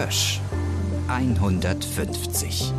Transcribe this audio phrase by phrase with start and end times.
[0.00, 0.40] Hösch
[1.08, 2.72] 150.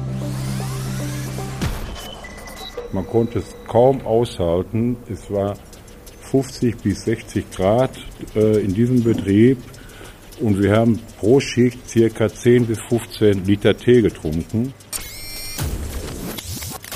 [2.92, 4.98] Man konnte es kaum aushalten.
[5.08, 5.56] Es war
[6.32, 7.92] 50 bis 60 Grad
[8.36, 9.60] äh, in diesem Betrieb
[10.40, 14.74] und wir haben pro Schicht circa 10 bis 15 Liter Tee getrunken.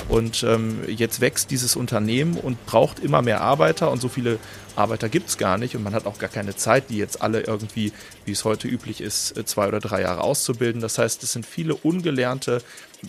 [0.09, 4.39] Und ähm, jetzt wächst dieses Unternehmen und braucht immer mehr Arbeiter und so viele
[4.75, 7.41] Arbeiter gibt es gar nicht und man hat auch gar keine Zeit, die jetzt alle
[7.41, 7.93] irgendwie,
[8.25, 10.81] wie es heute üblich ist, äh, zwei oder drei Jahre auszubilden.
[10.81, 12.61] Das heißt, es sind viele ungelernte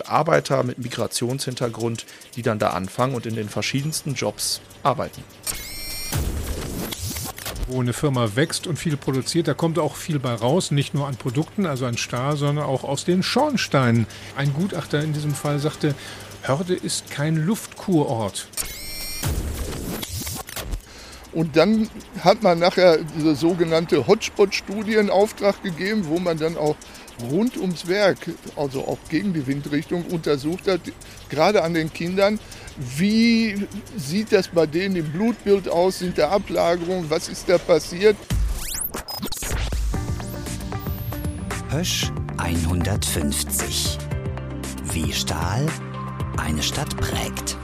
[0.05, 5.23] Arbeiter mit Migrationshintergrund, die dann da anfangen und in den verschiedensten Jobs arbeiten
[7.69, 11.07] wo eine Firma wächst und viel produziert, da kommt auch viel bei raus, nicht nur
[11.09, 14.07] an Produkten, also an Stahl, sondern auch aus den Schornsteinen.
[14.37, 15.95] Ein Gutachter in diesem Fall sagte,
[16.43, 18.47] Hörde ist kein Luftkurort.
[21.37, 21.91] Und dann
[22.25, 26.77] hat man nachher diese sogenannte Hotspot-Studie in Auftrag gegeben, wo man dann auch
[27.31, 28.17] rund ums Werk,
[28.57, 30.81] also auch gegen die Windrichtung, untersucht hat,
[31.29, 32.39] gerade an den Kindern,
[32.97, 33.67] wie
[33.99, 38.17] sieht das bei denen im Blutbild aus, sind da Ablagerungen, was ist da passiert?
[41.69, 43.99] Hösch 150.
[44.91, 45.67] Wie Stahl
[46.39, 47.59] eine Stadt prägt.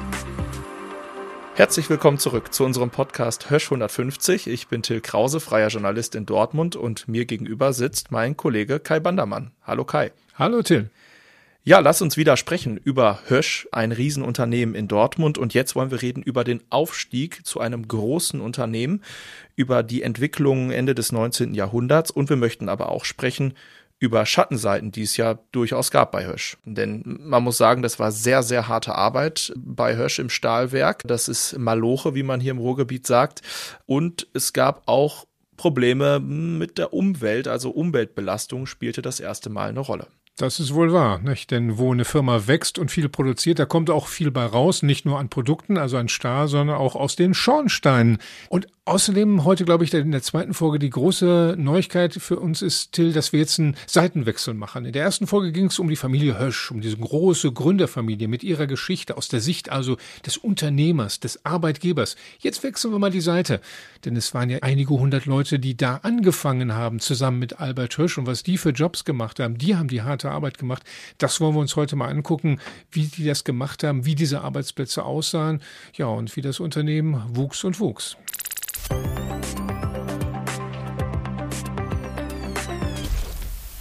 [1.54, 4.46] Herzlich willkommen zurück zu unserem Podcast Hösch 150.
[4.46, 9.00] Ich bin Till Krause, freier Journalist in Dortmund und mir gegenüber sitzt mein Kollege Kai
[9.00, 9.50] Bandermann.
[9.62, 10.12] Hallo Kai.
[10.34, 10.88] Hallo Till.
[11.62, 15.36] Ja, lass uns wieder sprechen über Hösch, ein Riesenunternehmen in Dortmund.
[15.36, 19.02] Und jetzt wollen wir reden über den Aufstieg zu einem großen Unternehmen,
[19.54, 21.52] über die Entwicklung Ende des 19.
[21.52, 22.10] Jahrhunderts.
[22.10, 23.52] Und wir möchten aber auch sprechen
[24.02, 26.58] über Schattenseiten, die es ja durchaus gab bei Hösch.
[26.64, 31.02] Denn man muss sagen, das war sehr, sehr harte Arbeit bei Hösch im Stahlwerk.
[31.06, 33.42] Das ist Maloche, wie man hier im Ruhrgebiet sagt.
[33.86, 39.78] Und es gab auch Probleme mit der Umwelt, also Umweltbelastung spielte das erste Mal eine
[39.78, 40.08] Rolle.
[40.36, 41.50] Das ist wohl wahr, nicht?
[41.50, 45.04] Denn wo eine Firma wächst und viel produziert, da kommt auch viel bei raus, nicht
[45.04, 48.18] nur an Produkten, also an Stahl, sondern auch aus den Schornsteinen.
[48.48, 52.90] Und Außerdem heute, glaube ich, in der zweiten Folge die große Neuigkeit für uns ist,
[52.90, 54.84] Till, dass wir jetzt einen Seitenwechsel machen.
[54.84, 58.42] In der ersten Folge ging es um die Familie Hösch, um diese große Gründerfamilie mit
[58.42, 62.16] ihrer Geschichte aus der Sicht also des Unternehmers, des Arbeitgebers.
[62.40, 63.60] Jetzt wechseln wir mal die Seite,
[64.04, 68.18] denn es waren ja einige hundert Leute, die da angefangen haben, zusammen mit Albert Hösch
[68.18, 69.58] und was die für Jobs gemacht haben.
[69.58, 70.84] Die haben die harte Arbeit gemacht.
[71.18, 72.60] Das wollen wir uns heute mal angucken,
[72.90, 75.62] wie die das gemacht haben, wie diese Arbeitsplätze aussahen,
[75.94, 78.16] ja, und wie das Unternehmen wuchs und wuchs.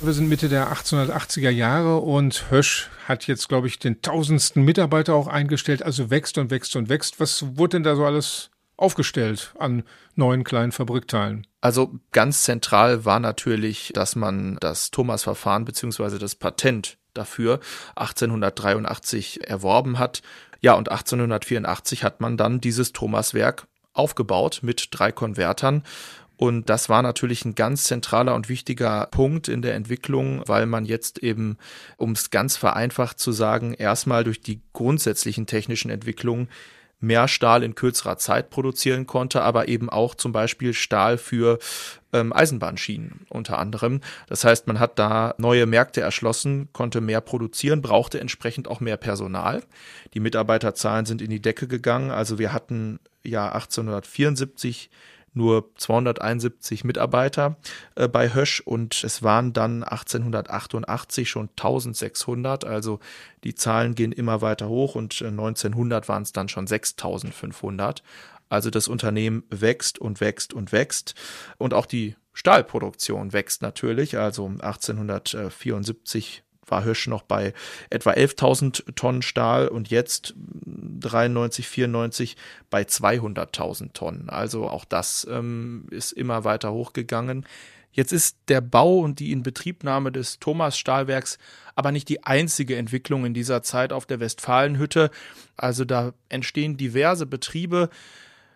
[0.04, 5.14] Wir sind Mitte der 1880er Jahre und Hösch hat jetzt, glaube ich, den tausendsten Mitarbeiter
[5.14, 7.20] auch eingestellt, also wächst und wächst und wächst.
[7.20, 8.50] Was wurde denn da so alles
[8.82, 9.84] aufgestellt an
[10.16, 11.48] neuen kleinen Fabrikteilen?
[11.62, 17.60] Also ganz zentral war natürlich, dass man das Thomas-Verfahren beziehungsweise das Patent dafür
[17.96, 20.22] 1883 erworben hat.
[20.62, 25.84] Ja, und 1884 hat man dann dieses Thomas-Werk aufgebaut mit drei Konvertern.
[26.38, 30.86] Und das war natürlich ein ganz zentraler und wichtiger Punkt in der Entwicklung, weil man
[30.86, 31.58] jetzt eben,
[31.98, 36.50] um es ganz vereinfacht zu sagen, erstmal durch die grundsätzlichen technischen Entwicklungen
[37.02, 41.60] mehr Stahl in kürzerer Zeit produzieren konnte, aber eben auch zum Beispiel Stahl für
[42.14, 44.02] ähm, Eisenbahnschienen unter anderem.
[44.28, 48.98] Das heißt, man hat da neue Märkte erschlossen, konnte mehr produzieren, brauchte entsprechend auch mehr
[48.98, 49.64] Personal.
[50.14, 52.12] Die Mitarbeiterzahlen sind in die Decke gegangen.
[52.12, 54.90] Also wir hatten ja 1874
[55.34, 57.58] nur 271 Mitarbeiter
[57.96, 62.66] äh, bei Hösch und es waren dann 1888 schon 1600.
[62.66, 63.00] Also
[63.44, 68.04] die Zahlen gehen immer weiter hoch und 1900 waren es dann schon 6500.
[68.50, 71.16] Also das Unternehmen wächst und wächst und wächst
[71.58, 74.18] und auch die Stahlproduktion wächst natürlich.
[74.18, 77.54] Also 1874 war Hösch noch bei
[77.90, 82.38] etwa 11.000 Tonnen Stahl und jetzt 93, 94
[82.70, 84.30] bei 200.000 Tonnen.
[84.30, 87.46] Also auch das ähm, ist immer weiter hochgegangen.
[87.94, 91.38] Jetzt ist der Bau und die Inbetriebnahme des Thomas Stahlwerks
[91.76, 95.10] aber nicht die einzige Entwicklung in dieser Zeit auf der Westfalenhütte.
[95.58, 97.90] Also da entstehen diverse Betriebe,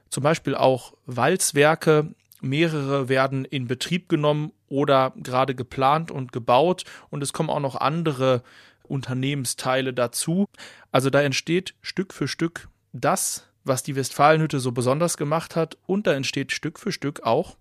[0.10, 7.22] zum Beispiel auch Walzwerke, mehrere werden in Betrieb genommen oder gerade geplant und gebaut und
[7.22, 8.44] es kommen auch noch andere
[8.84, 10.48] Unternehmensteile dazu.
[10.92, 16.08] Also da entsteht Stück für Stück das, was die Westfalenhütte so besonders gemacht hat und
[16.08, 17.58] da entsteht Stück für Stück auch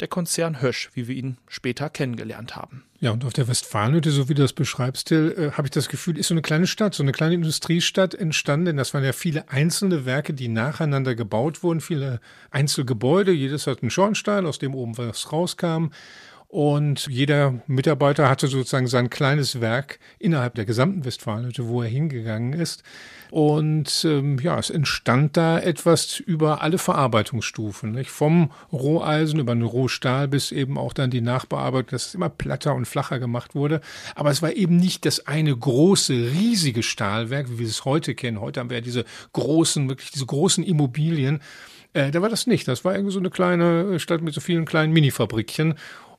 [0.00, 2.84] der Konzern Hösch, wie wir ihn später kennengelernt haben.
[3.00, 5.88] Ja, und auf der Westfalenhütte, so wie du das beschreibst, Till, äh, habe ich das
[5.88, 8.66] Gefühl, ist so eine kleine Stadt, so eine kleine Industriestadt entstanden.
[8.66, 12.20] Denn das waren ja viele einzelne Werke, die nacheinander gebaut wurden, viele
[12.50, 13.32] Einzelgebäude.
[13.32, 15.88] Jedes hat einen Schornstein, aus dem oben was rauskam.
[16.56, 22.54] Und jeder Mitarbeiter hatte sozusagen sein kleines Werk innerhalb der gesamten Westfalenhütte, wo er hingegangen
[22.54, 22.82] ist.
[23.30, 28.08] Und ähm, ja, es entstand da etwas über alle Verarbeitungsstufen, nicht?
[28.08, 32.74] vom Roheisen über den Rohstahl bis eben auch dann die Nachbearbeitung, dass es immer platter
[32.74, 33.82] und flacher gemacht wurde.
[34.14, 38.40] Aber es war eben nicht das eine große, riesige Stahlwerk, wie wir es heute kennen.
[38.40, 39.04] Heute haben wir ja diese
[39.34, 41.42] großen, wirklich diese großen Immobilien.
[41.92, 42.68] Äh, da war das nicht.
[42.68, 45.74] Das war irgendwie so eine kleine Stadt mit so vielen kleinen Minifabrikchen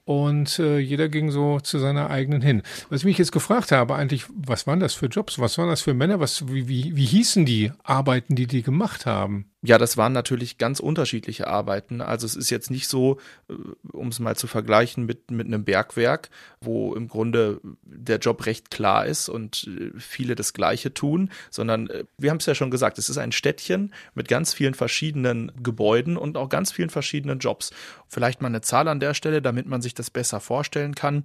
[0.08, 2.62] und äh, jeder ging so zu seiner eigenen hin.
[2.90, 5.38] Was ich mich jetzt gefragt habe, eigentlich, was waren das für Jobs?
[5.38, 6.22] Was waren das für Männer?
[6.22, 9.52] Was, wie, wie, wie hießen die Arbeiten, die die gemacht haben?
[9.68, 12.00] Ja, das waren natürlich ganz unterschiedliche Arbeiten.
[12.00, 13.18] Also es ist jetzt nicht so,
[13.50, 13.54] äh,
[13.92, 16.30] um es mal zu vergleichen mit, mit einem Bergwerk,
[16.62, 21.90] wo im Grunde der Job recht klar ist und äh, viele das Gleiche tun, sondern
[21.90, 25.52] äh, wir haben es ja schon gesagt, es ist ein Städtchen mit ganz vielen verschiedenen
[25.62, 27.72] Gebäuden und auch ganz vielen verschiedenen Jobs.
[28.08, 31.24] Vielleicht mal eine Zahl an der Stelle, damit man sich das besser vorstellen kann.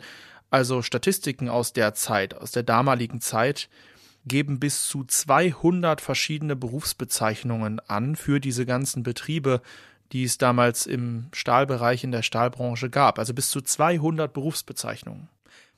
[0.51, 3.69] Also Statistiken aus der Zeit, aus der damaligen Zeit,
[4.25, 9.61] geben bis zu 200 verschiedene Berufsbezeichnungen an für diese ganzen Betriebe,
[10.13, 13.19] die es damals im Stahlbereich in der Stahlbranche gab.
[13.19, 15.29] Also bis zu 200 Berufsbezeichnungen.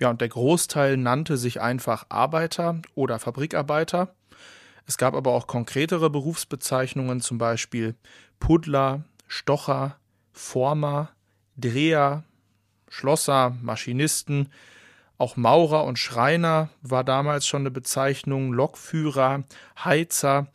[0.01, 4.15] Ja, und der Großteil nannte sich einfach Arbeiter oder Fabrikarbeiter.
[4.87, 7.95] Es gab aber auch konkretere Berufsbezeichnungen, zum Beispiel
[8.41, 9.97] Puddler, Stocher,
[10.33, 11.11] Former,
[11.57, 12.25] Dreher,
[12.89, 14.51] Schlosser, Maschinisten,
[15.19, 19.45] auch Maurer und Schreiner war damals schon eine Bezeichnung, Lokführer,
[19.83, 20.49] Heizer.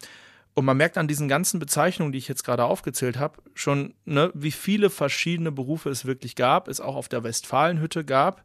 [0.53, 4.31] Und man merkt an diesen ganzen Bezeichnungen, die ich jetzt gerade aufgezählt habe, schon, ne,
[4.33, 8.43] wie viele verschiedene Berufe es wirklich gab, es auch auf der Westfalenhütte gab.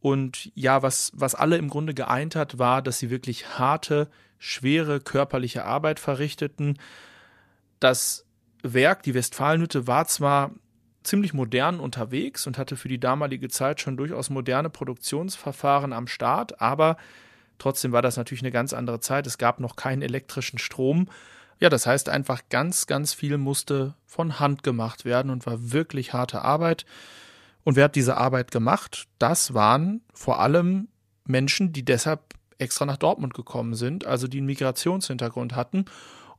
[0.00, 5.00] Und ja, was, was alle im Grunde geeint hat, war, dass sie wirklich harte, schwere
[5.00, 6.78] körperliche Arbeit verrichteten.
[7.80, 8.26] Das
[8.62, 10.50] Werk, die Westfalenhütte, war zwar
[11.08, 16.60] ziemlich modern unterwegs und hatte für die damalige Zeit schon durchaus moderne Produktionsverfahren am Start,
[16.60, 16.96] aber
[17.58, 19.26] trotzdem war das natürlich eine ganz andere Zeit.
[19.26, 21.08] Es gab noch keinen elektrischen Strom.
[21.60, 26.12] Ja, das heißt einfach ganz, ganz viel musste von Hand gemacht werden und war wirklich
[26.12, 26.86] harte Arbeit.
[27.64, 29.08] Und wer hat diese Arbeit gemacht?
[29.18, 30.88] Das waren vor allem
[31.24, 32.20] Menschen, die deshalb
[32.58, 35.86] extra nach Dortmund gekommen sind, also die einen Migrationshintergrund hatten.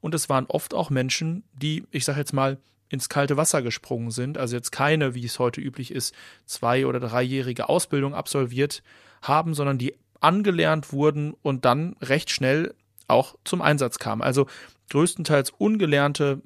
[0.01, 2.57] Und es waren oft auch Menschen, die, ich sage jetzt mal,
[2.89, 6.13] ins kalte Wasser gesprungen sind, also jetzt keine, wie es heute üblich ist,
[6.45, 8.83] zwei- oder dreijährige Ausbildung absolviert
[9.21, 12.73] haben, sondern die angelernt wurden und dann recht schnell
[13.07, 14.21] auch zum Einsatz kamen.
[14.21, 14.47] Also
[14.89, 16.41] größtenteils ungelernte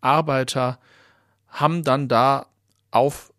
[0.00, 0.78] Arbeiter
[1.48, 2.46] haben dann da
[2.90, 3.32] auf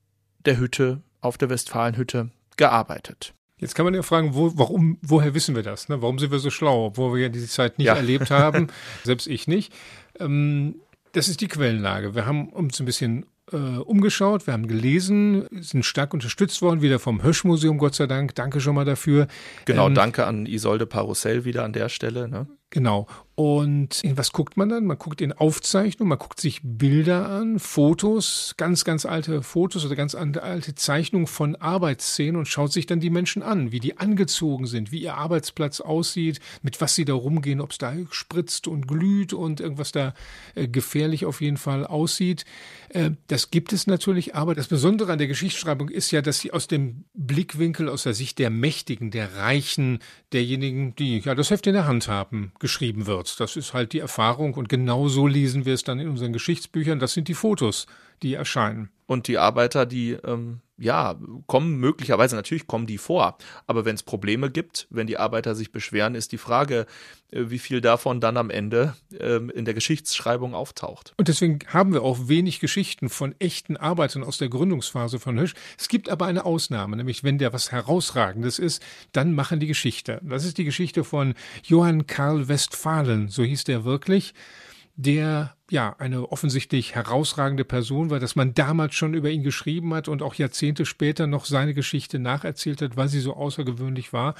[0.45, 3.33] der Hütte, auf der Westfalenhütte gearbeitet.
[3.57, 5.88] Jetzt kann man ja fragen, wo, warum, woher wissen wir das?
[5.88, 6.01] Ne?
[6.01, 7.95] Warum sind wir so schlau, obwohl wir ja diese Zeit nicht ja.
[7.95, 8.68] erlebt haben,
[9.03, 9.71] selbst ich nicht.
[10.19, 10.75] Ähm,
[11.13, 12.15] das ist die Quellenlage.
[12.15, 16.99] Wir haben uns ein bisschen äh, umgeschaut, wir haben gelesen, sind stark unterstützt worden, wieder
[16.99, 18.35] vom Höschmuseum, Gott sei Dank.
[18.35, 19.27] Danke schon mal dafür.
[19.65, 22.27] Genau, ähm, danke an Isolde Parussell wieder an der Stelle.
[22.27, 22.47] Ne?
[22.71, 23.06] Genau.
[23.35, 24.85] Und in was guckt man dann?
[24.85, 29.95] Man guckt in Aufzeichnungen, man guckt sich Bilder an, Fotos, ganz, ganz alte Fotos oder
[29.95, 34.68] ganz alte Zeichnungen von Arbeitsszenen und schaut sich dann die Menschen an, wie die angezogen
[34.68, 38.88] sind, wie ihr Arbeitsplatz aussieht, mit was sie da rumgehen, ob es da spritzt und
[38.88, 40.13] glüht und irgendwas da
[40.53, 42.45] äh, gefährlich auf jeden Fall aussieht.
[42.89, 46.51] Äh, das gibt es natürlich, aber das Besondere an der Geschichtsschreibung ist ja, dass sie
[46.51, 49.98] aus dem Blickwinkel, aus der Sicht der Mächtigen, der Reichen,
[50.31, 53.39] derjenigen, die ja das Heft in der Hand haben, geschrieben wird.
[53.39, 57.00] Das ist halt die Erfahrung und genau so lesen wir es dann in unseren Geschichtsbüchern.
[57.00, 57.88] Das sind die Fotos,
[58.23, 58.89] die erscheinen.
[59.05, 63.37] Und die Arbeiter, die ähm, ja kommen möglicherweise natürlich kommen die vor,
[63.67, 66.85] aber wenn es Probleme gibt, wenn die Arbeiter sich beschweren, ist die Frage,
[67.31, 71.13] äh, wie viel davon dann am Ende ähm, in der Geschichtsschreibung auftaucht.
[71.17, 75.53] Und deswegen haben wir auch wenig Geschichten von echten Arbeitern aus der Gründungsphase von Hösch.
[75.77, 80.19] Es gibt aber eine Ausnahme, nämlich wenn der was herausragendes ist, dann machen die Geschichte.
[80.23, 84.33] Das ist die Geschichte von Johann Karl Westphalen, so hieß der wirklich
[85.01, 90.08] der ja eine offensichtlich herausragende Person war, dass man damals schon über ihn geschrieben hat
[90.08, 94.36] und auch Jahrzehnte später noch seine Geschichte nacherzählt hat, weil sie so außergewöhnlich war.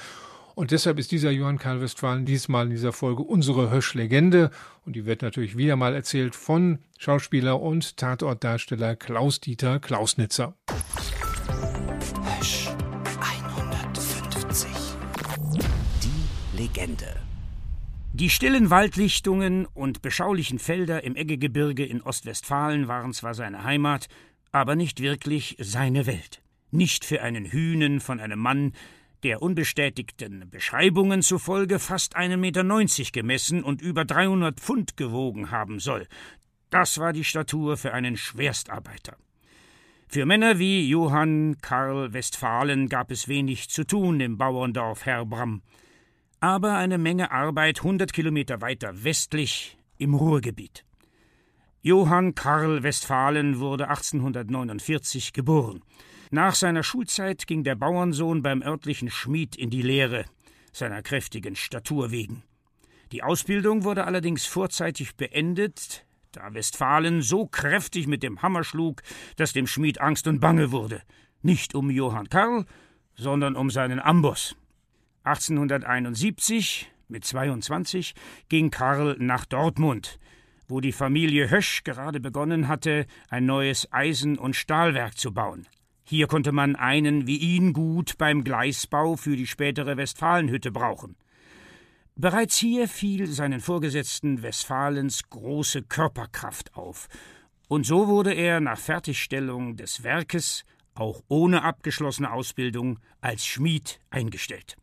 [0.54, 4.50] Und deshalb ist dieser Johann Karl Westphalen diesmal in dieser Folge unsere Hösch-Legende.
[4.84, 10.54] Und die wird natürlich wieder mal erzählt von Schauspieler und Tatortdarsteller Klaus-Dieter Klausnitzer.
[12.38, 12.68] Hösch
[13.20, 14.68] 150.
[16.02, 17.21] Die Legende.
[18.14, 24.08] Die stillen Waldlichtungen und beschaulichen Felder im Eggegebirge in Ostwestfalen waren zwar seine Heimat,
[24.50, 26.42] aber nicht wirklich seine Welt.
[26.70, 28.74] Nicht für einen Hühnen von einem Mann,
[29.22, 36.06] der unbestätigten Beschreibungen zufolge fast 1,90 Meter gemessen und über 300 Pfund gewogen haben soll.
[36.68, 39.16] Das war die Statur für einen Schwerstarbeiter.
[40.06, 45.62] Für Männer wie Johann Karl Westphalen gab es wenig zu tun im Bauerndorf Herbram,
[46.42, 50.84] aber eine Menge Arbeit hundert Kilometer weiter westlich im Ruhrgebiet.
[51.82, 55.84] Johann Karl Westphalen wurde 1849 geboren.
[56.32, 60.24] Nach seiner Schulzeit ging der Bauernsohn beim örtlichen Schmied in die Lehre,
[60.72, 62.42] seiner kräftigen Statur wegen.
[63.12, 69.02] Die Ausbildung wurde allerdings vorzeitig beendet, da Westphalen so kräftig mit dem Hammer schlug,
[69.36, 71.02] dass dem Schmied Angst und Bange wurde.
[71.40, 72.66] Nicht um Johann Karl,
[73.14, 74.56] sondern um seinen Amboss.
[75.24, 78.14] 1871, mit 22,
[78.48, 80.18] ging Karl nach Dortmund,
[80.66, 85.68] wo die Familie Hösch gerade begonnen hatte, ein neues Eisen- und Stahlwerk zu bauen.
[86.04, 91.16] Hier konnte man einen wie ihn gut beim Gleisbau für die spätere Westfalenhütte brauchen.
[92.16, 97.08] Bereits hier fiel seinen Vorgesetzten Westfalens große Körperkraft auf,
[97.68, 100.64] und so wurde er nach Fertigstellung des Werkes,
[100.94, 104.76] auch ohne abgeschlossene Ausbildung, als Schmied eingestellt.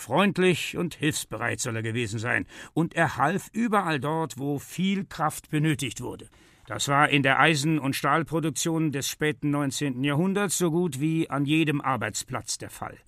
[0.00, 5.50] Freundlich und hilfsbereit soll er gewesen sein, und er half überall dort, wo viel Kraft
[5.50, 6.28] benötigt wurde.
[6.66, 10.04] Das war in der Eisen- und Stahlproduktion des späten 19.
[10.04, 12.98] Jahrhunderts so gut wie an jedem Arbeitsplatz der Fall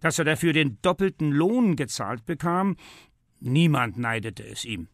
[0.00, 2.76] dass er dafür den doppelten Lohn gezahlt bekam,
[3.40, 4.88] niemand neidete es ihm.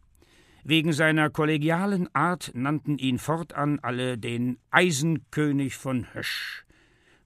[0.64, 6.64] Wegen seiner kollegialen Art nannten ihn fortan alle den Eisenkönig von Hösch.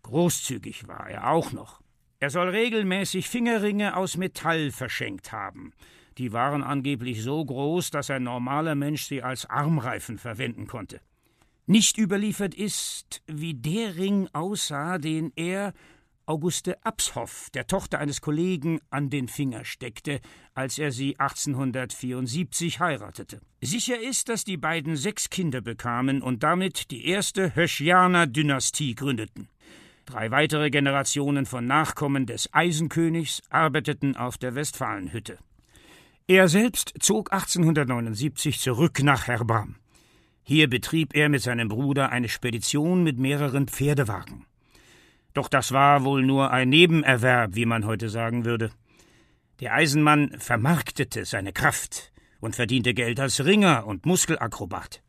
[0.03, 1.81] Großzügig war er auch noch.
[2.19, 5.73] Er soll regelmäßig Fingerringe aus Metall verschenkt haben.
[6.17, 11.01] Die waren angeblich so groß, dass ein normaler Mensch sie als Armreifen verwenden konnte.
[11.67, 15.75] Nicht überliefert ist, wie der Ring aussah, den er
[16.29, 20.21] Auguste Abshoff, der Tochter eines Kollegen, an den Finger steckte,
[20.55, 23.41] als er sie 1874 heiratete.
[23.61, 29.49] Sicher ist, dass die beiden sechs Kinder bekamen und damit die erste Höschianer-Dynastie gründeten.
[30.07, 35.37] Drei weitere Generationen von Nachkommen des Eisenkönigs arbeiteten auf der Westfalenhütte.
[36.29, 39.75] Er selbst zog 1879 zurück nach Herbram.
[40.45, 44.47] Hier betrieb er mit seinem Bruder eine Spedition mit mehreren Pferdewagen.
[45.35, 48.71] Doch das war wohl nur ein Nebenerwerb, wie man heute sagen würde.
[49.59, 55.03] Der Eisenmann vermarktete seine Kraft und verdiente Geld als Ringer und Muskelakrobat.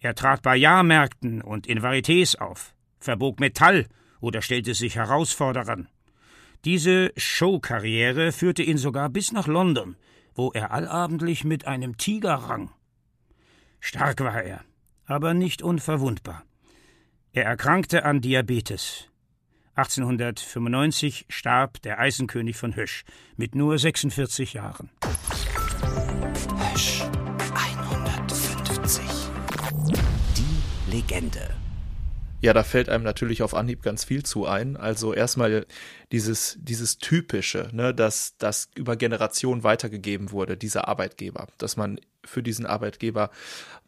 [0.00, 3.86] Er trat bei Jahrmärkten und in Varietés auf, verbog Metall
[4.24, 5.88] oder stellte sich Herausforderern.
[6.64, 9.96] Diese Showkarriere führte ihn sogar bis nach London,
[10.34, 12.70] wo er allabendlich mit einem Tiger rang.
[13.80, 14.64] Stark war er,
[15.04, 16.42] aber nicht unverwundbar.
[17.32, 19.10] Er erkrankte an Diabetes.
[19.74, 23.04] 1895 starb der Eisenkönig von Hösch
[23.36, 24.90] mit nur 46 Jahren.
[26.72, 27.02] Hösch
[27.54, 29.02] 150.
[30.36, 31.63] Die Legende.
[32.44, 34.76] Ja, da fällt einem natürlich auf Anhieb ganz viel zu ein.
[34.76, 35.64] Also erstmal
[36.12, 42.42] dieses, dieses typische, ne, dass das über Generationen weitergegeben wurde, dieser Arbeitgeber, dass man für
[42.42, 43.30] diesen Arbeitgeber,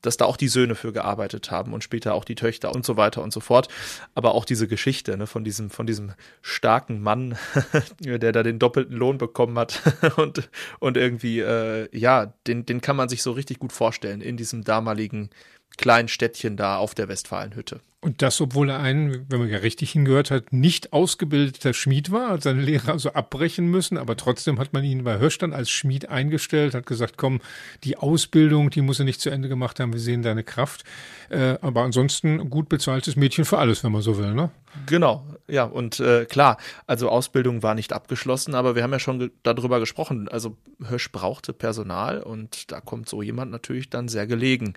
[0.01, 2.97] dass da auch die Söhne für gearbeitet haben und später auch die Töchter und so
[2.97, 3.69] weiter und so fort.
[4.15, 7.37] Aber auch diese Geschichte ne, von diesem, von diesem starken Mann,
[8.01, 9.83] der da den doppelten Lohn bekommen hat
[10.17, 10.49] und,
[10.79, 14.65] und irgendwie, äh, ja, den, den kann man sich so richtig gut vorstellen in diesem
[14.65, 15.29] damaligen
[15.77, 17.81] kleinen Städtchen da auf der Westfalenhütte.
[18.07, 22.29] Und das, obwohl er ein, wenn man ja richtig hingehört hat, nicht ausgebildeter Schmied war,
[22.29, 26.09] hat seine Lehre also abbrechen müssen, aber trotzdem hat man ihn bei dann als Schmied
[26.09, 27.41] eingestellt, hat gesagt, komm,
[27.83, 30.85] die Ausbildung, die muss er nicht zu Ende gemacht haben, wir sehen deine Kraft.
[31.31, 34.51] Äh, aber ansonsten gut bezahltes Mädchen für alles, wenn man so will, ne?
[34.85, 39.19] Genau, ja, und äh, klar, also Ausbildung war nicht abgeschlossen, aber wir haben ja schon
[39.19, 40.29] ge darüber gesprochen.
[40.29, 44.75] Also Hirsch brauchte Personal und da kommt so jemand natürlich dann sehr gelegen.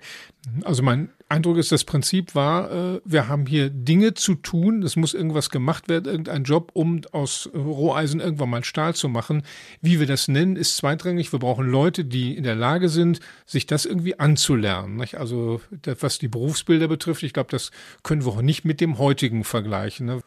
[0.64, 4.96] Also mein Eindruck ist, das Prinzip war, äh, wir haben hier Dinge zu tun, es
[4.96, 9.42] muss irgendwas gemacht werden, irgendein Job, um aus Roheisen irgendwann mal Stahl zu machen.
[9.80, 11.32] Wie wir das nennen, ist zweitrangig.
[11.32, 14.96] Wir brauchen Leute, die in der Lage sind, sich das irgendwie anzulernen.
[14.96, 15.16] Nicht?
[15.16, 15.60] Also
[16.00, 17.70] was die Berufsbilder betrifft, ich glaube, das
[18.02, 20.06] können wir auch nicht mit dem heutigen vergleichen.
[20.06, 20.20] Ne?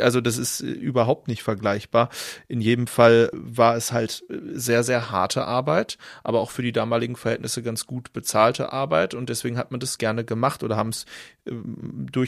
[0.00, 2.10] Also das ist überhaupt nicht vergleichbar.
[2.48, 7.16] In jedem Fall war es halt sehr, sehr harte Arbeit, aber auch für die damaligen
[7.16, 11.04] Verhältnisse ganz gut bezahlte Arbeit und deswegen hat man das gerne gemacht oder haben es
[11.46, 11.52] äh,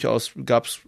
[0.00, 0.80] durchaus gab es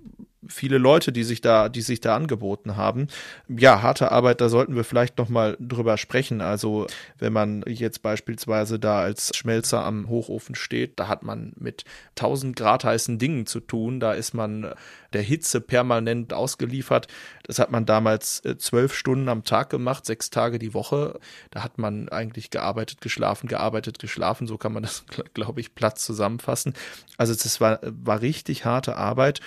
[0.48, 3.08] viele Leute, die sich da, die sich da angeboten haben.
[3.48, 6.40] Ja, harte Arbeit, da sollten wir vielleicht noch mal drüber sprechen.
[6.40, 6.86] Also,
[7.18, 11.84] wenn man jetzt beispielsweise da als Schmelzer am Hochofen steht, da hat man mit
[12.16, 14.00] 1000 Grad heißen Dingen zu tun.
[14.00, 14.74] Da ist man
[15.12, 17.06] der Hitze permanent ausgeliefert.
[17.44, 21.20] Das hat man damals äh, zwölf Stunden am Tag gemacht, sechs Tage die Woche.
[21.50, 24.46] Da hat man eigentlich gearbeitet, geschlafen, gearbeitet, geschlafen.
[24.46, 26.74] So kann man das, glaube ich, platt zusammenfassen.
[27.16, 29.40] Also, es war, war richtig harte Arbeit.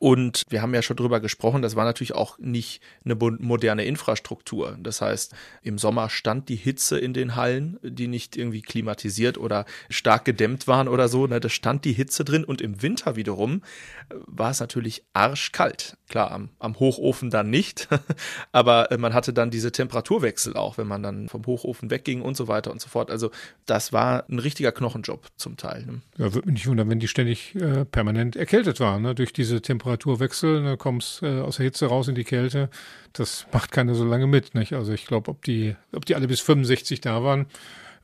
[0.00, 4.78] Und wir haben ja schon drüber gesprochen, das war natürlich auch nicht eine moderne Infrastruktur.
[4.80, 9.64] Das heißt, im Sommer stand die Hitze in den Hallen, die nicht irgendwie klimatisiert oder
[9.90, 11.26] stark gedämmt waren oder so.
[11.26, 11.40] Ne?
[11.40, 13.62] Da stand die Hitze drin und im Winter wiederum
[14.08, 15.96] äh, war es natürlich arschkalt.
[16.08, 17.88] Klar, am, am Hochofen dann nicht,
[18.52, 22.36] aber äh, man hatte dann diese Temperaturwechsel auch, wenn man dann vom Hochofen wegging und
[22.36, 23.10] so weiter und so fort.
[23.10, 23.32] Also
[23.66, 25.84] das war ein richtiger Knochenjob zum Teil.
[25.86, 26.02] Ne?
[26.18, 29.16] Ja, würde mich nicht wundern, wenn die ständig äh, permanent erkältet waren, ne?
[29.16, 32.68] durch diese Temperatur Temperaturwechsel, ne, kommst äh, aus der Hitze raus in die Kälte.
[33.12, 34.74] Das macht keiner so lange mit, nicht?
[34.74, 37.46] Also ich glaube, ob die, ob die alle bis 65 da waren,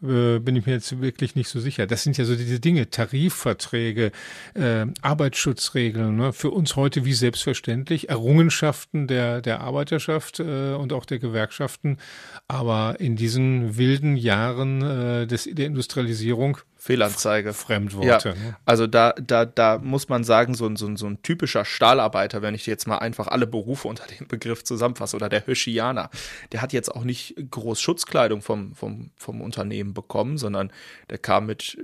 [0.02, 1.86] äh, bin ich mir jetzt wirklich nicht so sicher.
[1.86, 4.12] Das sind ja so diese Dinge, Tarifverträge,
[4.54, 6.32] äh, Arbeitsschutzregeln, ne?
[6.32, 11.98] für uns heute wie selbstverständlich, Errungenschaften der, der Arbeiterschaft äh, und auch der Gewerkschaften.
[12.48, 17.54] Aber in diesen wilden Jahren äh, des, der Industrialisierung Fehlanzeige.
[17.54, 18.28] Fremdworte.
[18.28, 18.56] Ja, ne?
[18.66, 22.42] also da, da, da muss man sagen, so ein, so, ein, so ein typischer Stahlarbeiter,
[22.42, 26.10] wenn ich jetzt mal einfach alle Berufe unter dem Begriff zusammenfasse, oder der Höschianer,
[26.52, 30.70] der hat jetzt auch nicht groß Schutzkleidung vom, vom, vom Unternehmen bekommen, sondern
[31.08, 31.78] der kam mit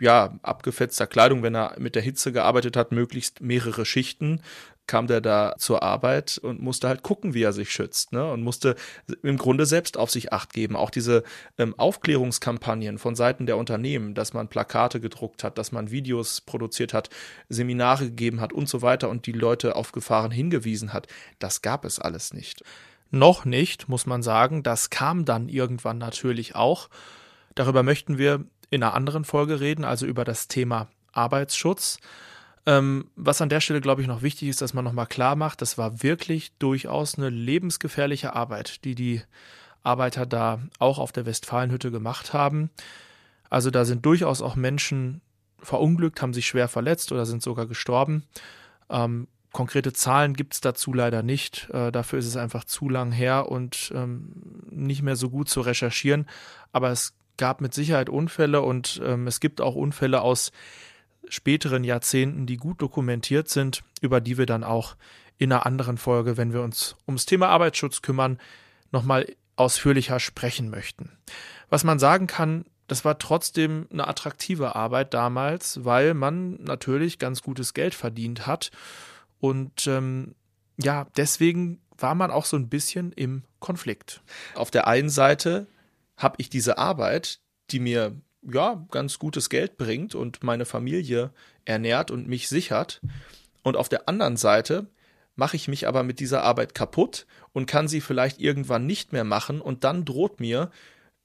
[0.00, 4.40] ja, abgefetzter Kleidung, wenn er mit der Hitze gearbeitet hat, möglichst mehrere Schichten,
[4.86, 8.30] kam der da zur Arbeit und musste halt gucken, wie er sich schützt, ne?
[8.30, 8.76] Und musste
[9.22, 10.76] im Grunde selbst auf sich acht geben.
[10.76, 11.22] Auch diese
[11.58, 16.94] ähm, Aufklärungskampagnen von Seiten der Unternehmen, dass man Plakate gedruckt hat, dass man Videos produziert
[16.94, 17.10] hat,
[17.48, 21.06] Seminare gegeben hat und so weiter und die Leute auf Gefahren hingewiesen hat,
[21.38, 22.62] das gab es alles nicht.
[23.10, 24.62] Noch nicht, muss man sagen.
[24.62, 26.88] Das kam dann irgendwann natürlich auch.
[27.54, 31.98] Darüber möchten wir in einer anderen Folge reden, also über das Thema Arbeitsschutz.
[32.66, 35.62] Ähm, was an der Stelle, glaube ich, noch wichtig ist, dass man nochmal klar macht,
[35.62, 39.22] das war wirklich durchaus eine lebensgefährliche Arbeit, die die
[39.84, 42.70] Arbeiter da auch auf der Westfalenhütte gemacht haben.
[43.48, 45.20] Also da sind durchaus auch Menschen
[45.60, 48.24] verunglückt, haben sich schwer verletzt oder sind sogar gestorben.
[48.90, 51.70] Ähm, konkrete Zahlen gibt es dazu leider nicht.
[51.70, 54.32] Äh, dafür ist es einfach zu lang her und ähm,
[54.70, 56.26] nicht mehr so gut zu recherchieren.
[56.72, 60.50] Aber es gab mit Sicherheit Unfälle und ähm, es gibt auch Unfälle aus
[61.28, 64.96] späteren Jahrzehnten, die gut dokumentiert sind, über die wir dann auch
[65.38, 68.38] in einer anderen Folge, wenn wir uns ums Thema Arbeitsschutz kümmern,
[68.90, 71.10] nochmal ausführlicher sprechen möchten.
[71.68, 77.42] Was man sagen kann, das war trotzdem eine attraktive Arbeit damals, weil man natürlich ganz
[77.42, 78.70] gutes Geld verdient hat.
[79.40, 80.34] Und ähm,
[80.76, 84.22] ja, deswegen war man auch so ein bisschen im Konflikt.
[84.54, 85.66] Auf der einen Seite
[86.16, 88.14] habe ich diese Arbeit, die mir
[88.52, 91.30] ja, ganz gutes Geld bringt und meine Familie
[91.64, 93.00] ernährt und mich sichert.
[93.62, 94.86] Und auf der anderen Seite
[95.34, 99.24] mache ich mich aber mit dieser Arbeit kaputt und kann sie vielleicht irgendwann nicht mehr
[99.24, 100.70] machen und dann droht mir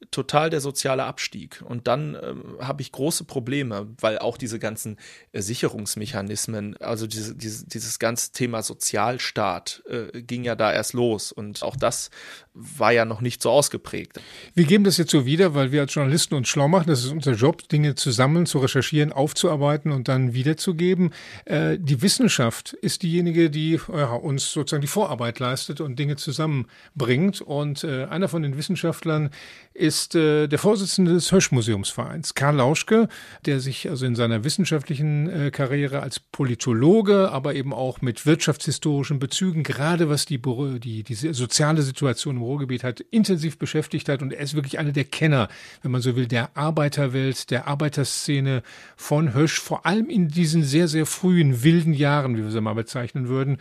[0.09, 1.61] total der soziale Abstieg.
[1.63, 4.97] Und dann ähm, habe ich große Probleme, weil auch diese ganzen
[5.31, 11.31] äh, Sicherungsmechanismen, also diese, diese, dieses ganze Thema Sozialstaat äh, ging ja da erst los.
[11.31, 12.09] Und auch das
[12.53, 14.19] war ja noch nicht so ausgeprägt.
[14.55, 16.87] Wir geben das jetzt so wieder, weil wir als Journalisten uns schlau machen.
[16.87, 21.13] Das ist unser Job, Dinge zusammen zu recherchieren, aufzuarbeiten und dann wiederzugeben.
[21.45, 27.41] Äh, die Wissenschaft ist diejenige, die ja, uns sozusagen die Vorarbeit leistet und Dinge zusammenbringt.
[27.41, 29.29] Und äh, einer von den Wissenschaftlern
[29.73, 33.07] ist äh, der Vorsitzende des Hösch-Museumsvereins, Karl Lauschke,
[33.45, 39.19] der sich also in seiner wissenschaftlichen äh, Karriere als Politologe, aber eben auch mit wirtschaftshistorischen
[39.19, 40.41] Bezügen, gerade was die,
[40.79, 44.21] die, die soziale Situation im Ruhrgebiet hat, intensiv beschäftigt hat.
[44.21, 45.49] Und er ist wirklich einer der Kenner,
[45.81, 48.63] wenn man so will, der Arbeiterwelt, der Arbeiterszene
[48.95, 52.75] von Hösch, vor allem in diesen sehr, sehr frühen, wilden Jahren, wie wir sie mal
[52.75, 53.57] bezeichnen würden.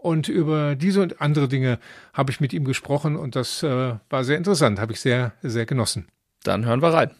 [0.00, 1.78] Und über diese und andere Dinge
[2.14, 5.66] habe ich mit ihm gesprochen und das äh, war sehr interessant, habe ich sehr, sehr
[5.66, 6.08] genossen.
[6.42, 7.10] Dann hören wir rein.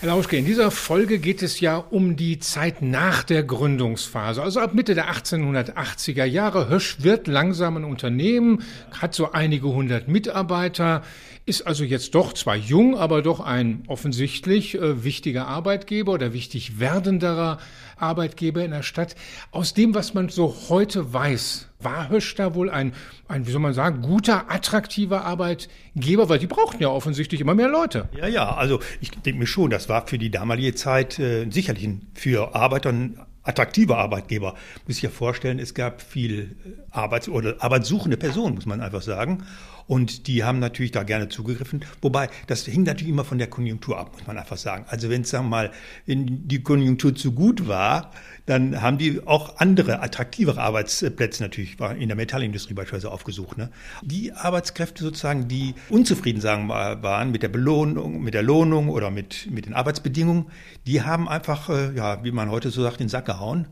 [0.00, 4.60] Herr Lauschke, in dieser Folge geht es ja um die Zeit nach der Gründungsphase, also
[4.60, 6.68] ab Mitte der 1880er Jahre.
[6.68, 8.62] Hösch wird langsam ein Unternehmen,
[8.92, 11.02] hat so einige hundert Mitarbeiter,
[11.46, 16.80] ist also jetzt doch zwar jung, aber doch ein offensichtlich äh, wichtiger Arbeitgeber oder wichtig
[16.80, 17.58] werdenderer
[17.96, 19.14] Arbeitgeber in der Stadt.
[19.50, 22.94] Aus dem, was man so heute weiß, war Hösch da wohl ein,
[23.28, 27.68] ein, wie soll man sagen, guter, attraktiver Arbeitgeber, weil die brauchten ja offensichtlich immer mehr
[27.68, 28.08] Leute.
[28.16, 31.88] Ja, ja, also ich denke mir schon, das war für die damalige Zeit äh, sicherlich
[32.14, 34.54] für Arbeiter ein attraktiver Arbeitgeber.
[34.86, 39.02] Muss ich ja vorstellen, es gab viel äh, Arbeits- oder arbeitssuchende Personen, muss man einfach
[39.02, 39.44] sagen.
[39.86, 41.84] Und die haben natürlich da gerne zugegriffen.
[42.00, 44.86] Wobei, das hing natürlich immer von der Konjunktur ab, muss man einfach sagen.
[44.88, 45.70] Also wenn sagen wir mal,
[46.06, 48.10] wenn die Konjunktur zu gut war,
[48.46, 53.58] dann haben die auch andere, attraktivere Arbeitsplätze natürlich in der Metallindustrie beispielsweise aufgesucht.
[53.58, 53.70] Ne?
[54.02, 59.10] Die Arbeitskräfte sozusagen, die unzufrieden sagen wir, waren mit der Belohnung, mit der Lohnung oder
[59.10, 60.46] mit, mit den Arbeitsbedingungen,
[60.86, 63.66] die haben einfach, äh, ja, wie man heute so sagt, den Sack gehauen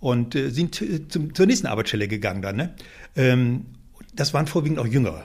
[0.00, 2.56] und äh, sind äh, zum, zur nächsten Arbeitsstelle gegangen dann.
[2.56, 2.74] Ne?
[3.16, 3.66] Ähm,
[4.14, 5.24] das waren vorwiegend auch Jüngere.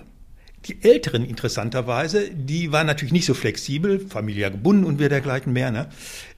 [0.66, 5.72] Die Älteren interessanterweise, die waren natürlich nicht so flexibel, familiär gebunden und wir dergleichen mehr.
[5.72, 5.90] Ne?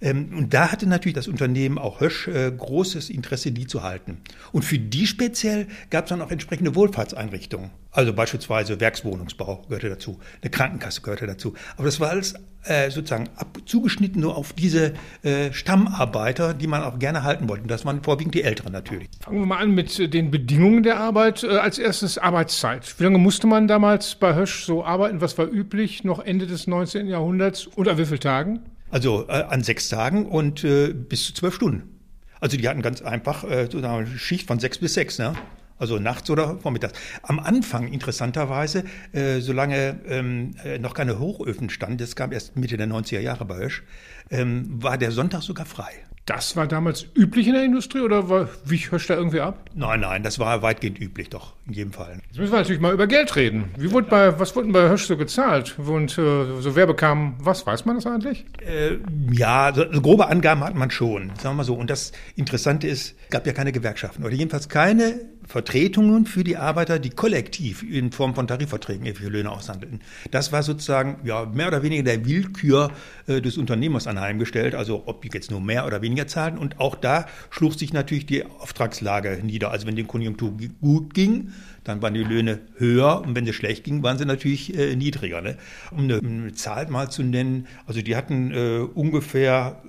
[0.01, 4.17] Ähm, und da hatte natürlich das Unternehmen auch Hösch äh, großes Interesse, die zu halten.
[4.51, 7.69] Und für die speziell gab es dann auch entsprechende Wohlfahrtseinrichtungen.
[7.91, 11.53] Also beispielsweise Werkswohnungsbau gehörte dazu, eine Krankenkasse gehörte dazu.
[11.77, 12.33] Aber das war alles
[12.65, 13.29] äh, sozusagen
[13.65, 17.63] zugeschnitten nur auf diese äh, Stammarbeiter, die man auch gerne halten wollte.
[17.63, 19.07] Und das waren vorwiegend die Älteren natürlich.
[19.21, 21.43] Fangen wir mal an mit den Bedingungen der Arbeit.
[21.43, 22.95] Als erstes Arbeitszeit.
[22.97, 25.21] Wie lange musste man damals bei Hösch so arbeiten?
[25.21, 27.07] Was war üblich noch Ende des 19.
[27.07, 27.67] Jahrhunderts?
[27.67, 28.59] Und an wie vielen Tagen?
[28.91, 31.83] Also äh, an sechs Tagen und äh, bis zu zwölf Stunden.
[32.39, 35.17] Also die hatten ganz einfach äh, eine Schicht von sechs bis sechs.
[35.17, 35.33] Ne?
[35.77, 36.93] Also nachts oder vormittags.
[37.23, 42.77] Am Anfang, interessanterweise, äh, solange ähm, äh, noch keine Hochöfen standen, das kam erst Mitte
[42.77, 43.83] der 90er Jahre bei Hösch,
[44.29, 45.91] ähm, war der Sonntag sogar frei.
[46.25, 49.69] Das war damals üblich in der Industrie oder war, wich Hösch da irgendwie ab?
[49.75, 52.19] Nein, nein, das war weitgehend üblich, doch, in jedem Fall.
[52.27, 53.65] Jetzt müssen wir natürlich mal über Geld reden.
[53.77, 55.77] Wie wurde bei, was wurde bei Hösch so gezahlt?
[55.77, 57.67] Und äh, so wer bekam was?
[57.67, 58.43] Weiß man das eigentlich?
[58.59, 58.97] Äh,
[59.31, 61.75] ja, so, so grobe Angaben hat man schon, sagen wir mal so.
[61.75, 66.57] Und das Interessante ist, es gab ja keine Gewerkschaften oder jedenfalls keine Vertretungen für die
[66.57, 70.01] Arbeiter, die kollektiv in Form von Tarifverträgen ihre Löhne aushandelten.
[70.31, 72.91] Das war sozusagen ja, mehr oder weniger der Willkür
[73.27, 76.57] äh, des Unternehmers anheimgestellt, also ob die jetzt nur mehr oder weniger zahlen.
[76.57, 79.71] Und auch da schlug sich natürlich die Auftragslage nieder.
[79.71, 81.51] Also wenn die Konjunktur gut ging,
[81.83, 85.41] dann waren die Löhne höher und wenn sie schlecht ging, waren sie natürlich äh, niedriger.
[85.41, 85.57] Ne?
[85.91, 89.81] Um eine, eine, Zahl mal zu nennen, also die hatten äh, ungefähr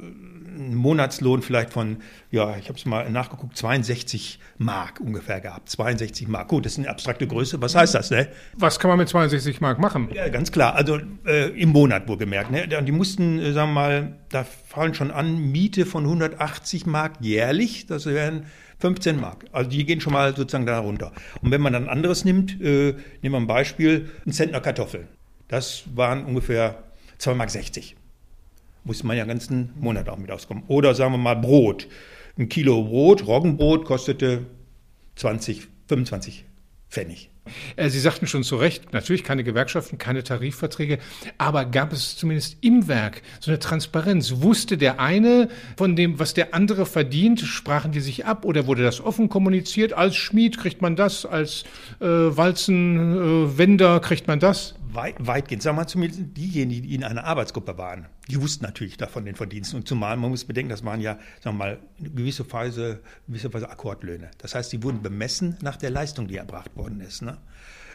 [0.56, 1.98] einen Monatslohn vielleicht von,
[2.30, 5.68] ja, ich habe es mal nachgeguckt, 62 Mark ungefähr gehabt.
[5.70, 6.48] 62 Mark.
[6.48, 7.60] Gut, das ist eine abstrakte Größe.
[7.60, 8.28] Was heißt das, ne?
[8.54, 10.08] Was kann man mit 62 Mark machen?
[10.12, 10.74] Ja, ganz klar.
[10.74, 12.50] Also äh, im Monat wohlgemerkt.
[12.50, 12.66] Ne?
[12.66, 17.86] Die mussten, äh, sagen wir mal, da fallen schon an, Miete von 180 Mark jährlich.
[17.86, 18.46] Das wären
[18.78, 19.44] 15 Mark.
[19.52, 21.12] Also die gehen schon mal sozusagen da runter.
[21.42, 25.08] Und wenn man dann anderes nimmt, äh, nehmen wir ein Beispiel, ein Zentner Kartoffeln.
[25.48, 26.82] Das waren ungefähr
[27.20, 28.05] 2,60 Mark
[28.86, 30.62] muss man ja den ganzen Monat auch mit auskommen.
[30.68, 31.88] Oder sagen wir mal Brot.
[32.38, 34.46] Ein Kilo Brot, Roggenbrot, kostete
[35.16, 36.44] 20, 25
[36.88, 37.30] Pfennig.
[37.76, 40.98] Äh, Sie sagten schon zu Recht, natürlich keine Gewerkschaften, keine Tarifverträge,
[41.38, 44.34] aber gab es zumindest im Werk so eine Transparenz?
[44.36, 48.82] Wusste der eine von dem, was der andere verdient, sprachen die sich ab oder wurde
[48.82, 49.92] das offen kommuniziert?
[49.92, 51.64] Als Schmied kriegt man das, als
[52.00, 54.74] äh, Walzenwender äh, kriegt man das?
[54.96, 55.62] Weit, weitgehend.
[55.62, 59.36] Sagen wir mal zumindest diejenigen, die in einer Arbeitsgruppe waren, die wussten natürlich davon den
[59.36, 59.78] Verdiensten.
[59.78, 63.52] Und zumal, man muss bedenken, das waren ja, sagen wir mal, eine gewisse Weise, gewisse
[63.52, 64.30] Weise Akkordlöhne.
[64.38, 67.22] Das heißt, sie wurden bemessen nach der Leistung, die erbracht worden ist.
[67.22, 67.38] Ne?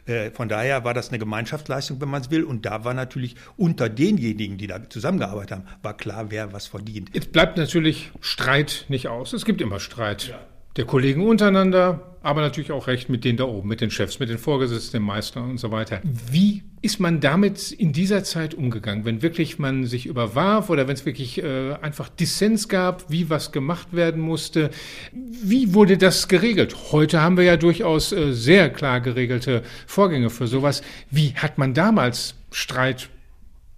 [0.06, 2.44] Äh, von daher war das eine Gemeinschaftsleistung, wenn man es will.
[2.44, 7.10] Und da war natürlich unter denjenigen, die da zusammengearbeitet haben, war klar, wer was verdient.
[7.14, 9.34] Jetzt bleibt natürlich Streit nicht aus.
[9.34, 10.30] Es gibt immer Streit.
[10.30, 10.40] Ja.
[10.78, 14.30] Der Kollegen untereinander, aber natürlich auch recht mit denen da oben, mit den Chefs, mit
[14.30, 16.00] den Vorgesetzten, den Meistern und so weiter.
[16.04, 20.94] Wie ist man damit in dieser Zeit umgegangen, wenn wirklich man sich überwarf oder wenn
[20.94, 24.70] es wirklich äh, einfach Dissens gab, wie was gemacht werden musste?
[25.12, 26.76] Wie wurde das geregelt?
[26.92, 30.84] Heute haben wir ja durchaus äh, sehr klar geregelte Vorgänge für sowas.
[31.10, 33.10] Wie hat man damals Streit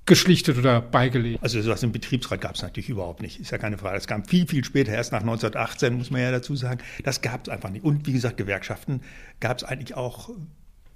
[0.06, 1.42] geschlichtet oder beigelegt?
[1.42, 3.96] Also sowas im Betriebsrat gab es natürlich überhaupt nicht, ist ja keine Frage.
[3.96, 6.82] Das kam viel, viel später, erst nach 1918, muss man ja dazu sagen.
[7.04, 7.84] Das gab es einfach nicht.
[7.84, 9.02] Und wie gesagt, Gewerkschaften
[9.40, 10.30] gab es eigentlich auch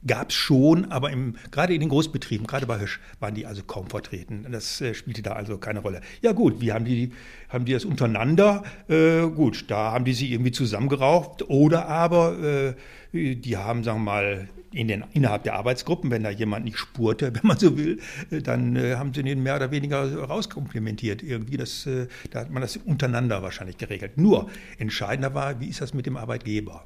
[0.06, 3.64] gab es schon, aber im, gerade in den Großbetrieben, gerade bei Hösch, waren die also
[3.64, 4.46] kaum vertreten.
[4.52, 6.02] Das äh, spielte da also keine Rolle.
[6.22, 7.12] Ja gut, wie haben die,
[7.50, 8.64] haben die das untereinander?
[8.88, 12.76] Äh, gut, da haben die sich irgendwie zusammengeraucht oder aber
[13.14, 16.78] äh, die haben, sagen wir mal, in den, innerhalb der Arbeitsgruppen, wenn da jemand nicht
[16.78, 18.00] spurte, wenn man so will,
[18.32, 21.24] äh, dann äh, haben sie den mehr oder weniger rauskomplimentiert.
[21.24, 24.18] Irgendwie, das, äh, da hat man das untereinander wahrscheinlich geregelt.
[24.18, 26.84] Nur entscheidender war, wie ist das mit dem Arbeitgeber?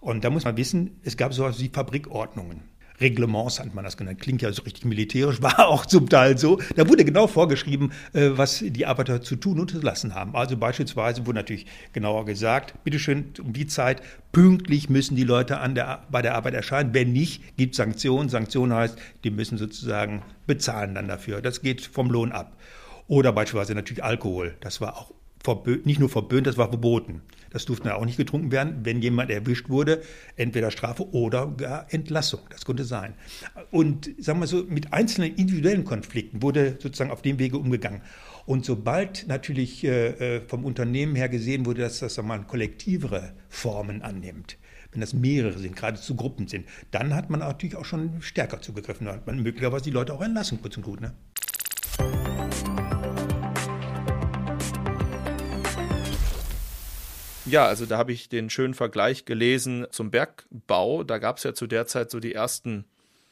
[0.00, 2.60] Und da muss man wissen, es gab sowas wie Fabrikordnungen.
[3.00, 4.20] Reglements hat man das genannt.
[4.20, 6.60] Klingt ja so richtig militärisch, war auch zum Teil so.
[6.76, 10.34] Da wurde genau vorgeschrieben, äh, was die Arbeiter zu tun und zu lassen haben.
[10.34, 14.02] Also beispielsweise wurde natürlich genauer gesagt, bitteschön, um die Zeit
[14.32, 16.94] pünktlich müssen die Leute an der, bei der Arbeit erscheinen.
[16.94, 18.28] Wenn nicht, gibt Sanktionen.
[18.28, 21.40] Sanktionen heißt, die müssen sozusagen bezahlen dann dafür.
[21.40, 22.56] Das geht vom Lohn ab.
[23.06, 24.56] Oder beispielsweise natürlich Alkohol.
[24.60, 25.12] Das war auch
[25.44, 27.20] verbö nicht nur verböhnt, das war verboten.
[27.50, 30.02] Das durfte auch nicht getrunken werden, wenn jemand erwischt wurde,
[30.34, 32.40] entweder Strafe oder gar Entlassung.
[32.50, 33.14] Das konnte sein.
[33.70, 38.00] Und sagen wir so, mit einzelnen individuellen Konflikten wurde sozusagen auf dem Wege umgegangen.
[38.44, 44.02] Und sobald natürlich äh, äh vom Unternehmen her gesehen wurde, dass das mal kollektivere Formen
[44.02, 44.58] annimmt,
[44.90, 49.06] wenn das mehrere sind, geradezu Gruppen sind, dann hat man natürlich auch schon stärker zugegriffen.
[49.06, 51.00] Dann hat man möglicherweise die Leute auch entlassen, kurz und gut.
[51.00, 51.12] Ne?
[57.46, 61.04] Ja, also da habe ich den schönen Vergleich gelesen zum Bergbau.
[61.04, 62.86] Da gab es ja zu der Zeit so die ersten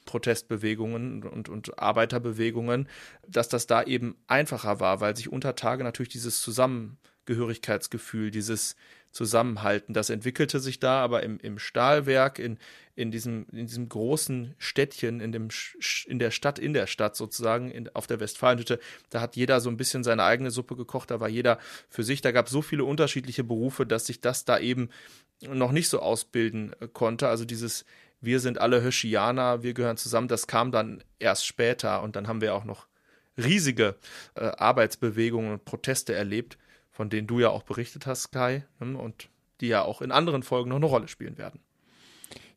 [0.05, 2.89] Protestbewegungen und, und Arbeiterbewegungen,
[3.27, 8.77] dass das da eben einfacher war, weil sich unter Tage natürlich dieses Zusammengehörigkeitsgefühl, dieses
[9.13, 12.59] Zusammenhalten, das entwickelte sich da, aber im, im Stahlwerk, in,
[12.97, 15.49] in, diesem, in diesem großen Städtchen, in, dem,
[16.07, 19.71] in der Stadt, in der Stadt sozusagen, in, auf der Westfalenhütte, da hat jeder so
[19.71, 22.63] ein bisschen seine eigene Suppe gekocht, da war jeder für sich, da gab es so
[22.63, 24.89] viele unterschiedliche Berufe, dass sich das da eben
[25.41, 27.29] noch nicht so ausbilden äh, konnte.
[27.29, 27.85] Also dieses
[28.23, 32.03] wir sind alle Höschianer, wir gehören zusammen, das kam dann erst später.
[32.03, 32.87] Und dann haben wir auch noch
[33.37, 33.97] riesige
[34.37, 36.57] äh, Arbeitsbewegungen und Proteste erlebt,
[36.93, 39.29] von denen du ja auch berichtet hast, Kai, ne, und
[39.61, 41.61] die ja auch in anderen Folgen noch eine Rolle spielen werden.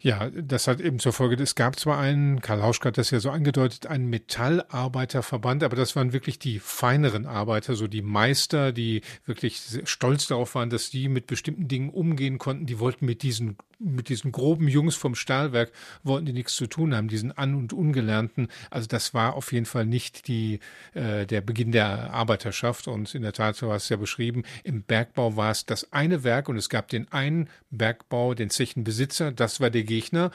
[0.06, 3.20] Ja, das hat eben zur Folge, es gab zwar einen, Karl Hauschka hat das ja
[3.20, 9.02] so angedeutet, einen Metallarbeiterverband, aber das waren wirklich die feineren Arbeiter, so die Meister, die
[9.26, 12.68] wirklich stolz darauf waren, dass die mit bestimmten Dingen umgehen konnten.
[12.68, 15.72] Die wollten mit diesen mit diesen groben Jungs vom Stahlwerk
[16.04, 18.48] wollten die nichts zu tun haben, diesen An- und Ungelernten.
[18.70, 20.60] Also das war auf jeden Fall nicht die,
[20.94, 22.88] äh, der Beginn der Arbeiterschaft.
[22.88, 26.50] Und in der Tat, du hast ja beschrieben, im Bergbau war es das eine Werk
[26.50, 30.32] und es gab den einen Bergbau, den Zechenbesitzer, das war der Gegner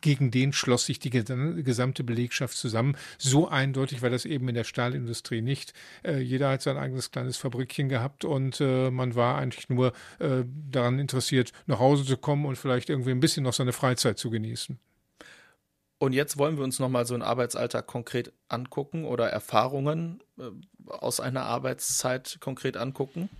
[0.00, 2.94] gegen den schloss sich die gesamte Belegschaft zusammen.
[3.16, 5.72] So eindeutig war das eben in der Stahlindustrie nicht.
[6.04, 10.44] Äh, jeder hat sein eigenes kleines Fabrikchen gehabt und äh, man war eigentlich nur äh,
[10.70, 14.28] daran interessiert, nach Hause zu kommen und vielleicht irgendwie ein bisschen noch seine Freizeit zu
[14.28, 14.78] genießen.
[15.98, 20.22] Und jetzt wollen wir uns nochmal so einen Arbeitsalltag konkret angucken oder Erfahrungen
[20.86, 23.30] aus einer Arbeitszeit konkret angucken.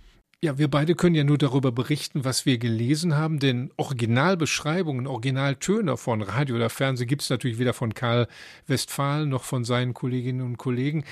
[0.43, 5.97] Ja, wir beide können ja nur darüber berichten, was wir gelesen haben, denn Originalbeschreibungen, Originaltöne
[5.97, 8.27] von Radio oder Fernsehen gibt es natürlich weder von Karl
[8.67, 11.05] Westphal noch von seinen Kolleginnen und Kollegen.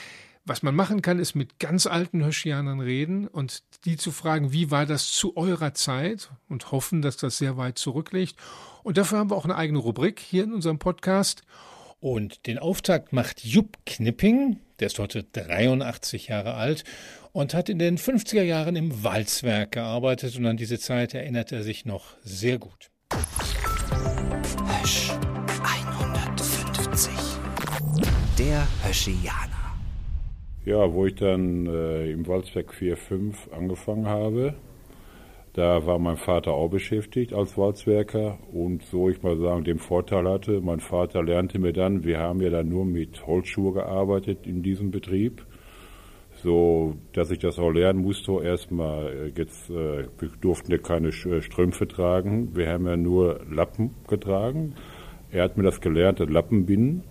[0.46, 4.72] Was man machen kann, ist mit ganz alten Höschianern reden und die zu fragen, wie
[4.72, 8.36] war das zu eurer Zeit und hoffen, dass das sehr weit zurückliegt.
[8.84, 11.44] Und dafür haben wir auch eine eigene Rubrik hier in unserem Podcast.
[12.02, 16.84] Und den Auftakt macht Jupp Knipping, der ist heute 83 Jahre alt
[17.34, 21.64] und hat in den 50er Jahren im Walzwerk gearbeitet und an diese Zeit erinnert er
[21.64, 22.92] sich noch sehr gut.
[24.82, 25.12] Hösch
[25.64, 27.12] 150.
[28.38, 29.50] Der Höschianer.
[30.64, 34.54] Ja, wo ich dann äh, im Walzwerk 4.5 angefangen habe,
[35.54, 40.28] da war mein Vater auch beschäftigt als Walzwerker und so ich mal sagen, den Vorteil
[40.28, 44.64] hatte, mein Vater lernte mir dann, wir haben ja dann nur mit Holzschuhe gearbeitet in
[44.64, 45.46] diesem Betrieb
[46.44, 48.44] so dass ich das auch lernen musste.
[48.44, 52.56] Erstmal, äh, jetzt, äh, wir durften ja keine äh, Strümpfe tragen.
[52.56, 54.76] Wir haben ja nur Lappen getragen.
[55.32, 57.04] Er hat mir das gelernt, das Lappenbinden.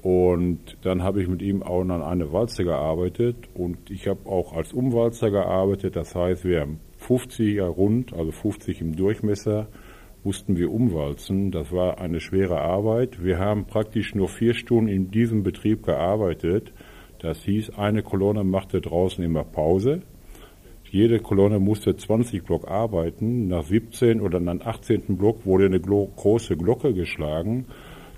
[0.00, 4.52] Und dann habe ich mit ihm auch an einer Walze gearbeitet und ich habe auch
[4.52, 5.94] als Umwalzer gearbeitet.
[5.94, 9.68] Das heißt, wir haben 50er rund, also 50 im Durchmesser,
[10.24, 11.52] mussten wir umwalzen.
[11.52, 13.22] Das war eine schwere Arbeit.
[13.22, 16.72] Wir haben praktisch nur vier Stunden in diesem Betrieb gearbeitet.
[17.22, 20.02] Das hieß, eine Kolonne machte draußen immer Pause.
[20.90, 23.46] Jede Kolonne musste 20 Block arbeiten.
[23.46, 25.16] Nach 17 oder nach 18.
[25.16, 27.66] Block wurde eine große Glocke geschlagen.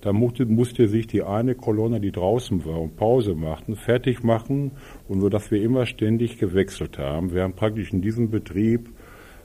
[0.00, 4.72] Da musste, sich die eine Kolonne, die draußen war und Pause machten, fertig machen
[5.06, 7.32] und so, dass wir immer ständig gewechselt haben.
[7.32, 8.90] Wir haben praktisch in diesem Betrieb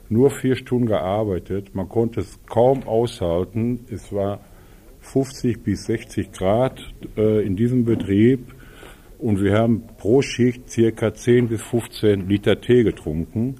[0.08, 1.74] nur vier Stunden gearbeitet.
[1.74, 3.80] Man konnte es kaum aushalten.
[3.90, 4.40] Es war
[5.00, 6.80] 50 bis 60 Grad
[7.16, 8.54] äh, in diesem Betrieb.
[9.20, 13.56] Und wir haben pro Schicht circa 10 bis 15 Liter Tee getrunken.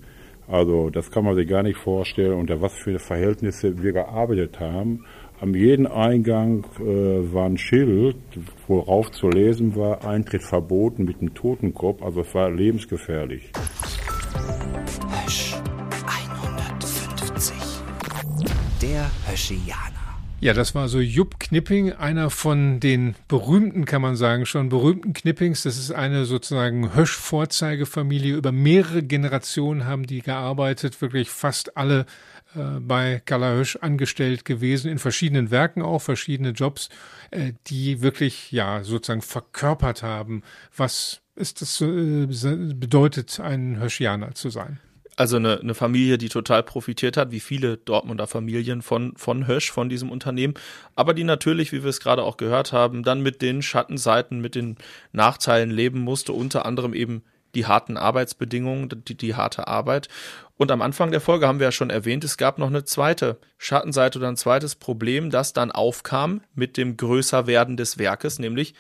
[0.49, 5.05] Also das kann man sich gar nicht vorstellen, unter was für Verhältnisse wir gearbeitet haben.
[5.40, 8.16] Am jeden Eingang äh, war ein Schild,
[8.66, 12.03] worauf zu lesen war, Eintritt verboten mit einem Totenkopf.
[12.03, 13.53] Also es war lebensgefährlich.
[15.25, 15.55] Hösch
[16.07, 17.55] 150.
[18.83, 20.00] Der Höschianer.
[20.42, 25.12] Ja, das war so Jupp Knipping, einer von den berühmten, kann man sagen, schon berühmten
[25.12, 25.64] Knippings.
[25.64, 28.37] Das ist eine sozusagen Hösch-Vorzeigefamilie.
[28.37, 32.07] Über mehrere Generationen haben die gearbeitet, wirklich fast alle
[32.55, 36.88] äh, bei Carla Hösch angestellt gewesen, in verschiedenen Werken auch, verschiedene Jobs,
[37.31, 40.42] äh, die wirklich, ja, sozusagen verkörpert haben,
[40.74, 42.26] was ist das äh,
[42.74, 44.81] bedeutet, ein Hirschianer zu sein.
[45.21, 49.71] Also eine, eine Familie, die total profitiert hat, wie viele Dortmunder Familien von, von Hösch,
[49.71, 50.55] von diesem Unternehmen,
[50.97, 54.55] aber die natürlich, wie wir es gerade auch gehört haben, dann mit den Schattenseiten, mit
[54.55, 54.79] den
[55.13, 57.23] Nachteilen leben musste, unter anderem eben
[57.55, 60.09] die harten Arbeitsbedingungen, die, die harte Arbeit.
[60.57, 63.37] Und am Anfang der Folge haben wir ja schon erwähnt, es gab noch eine zweite
[63.59, 68.73] Schattenseite oder ein zweites Problem, das dann aufkam mit dem Größerwerden des Werkes, nämlich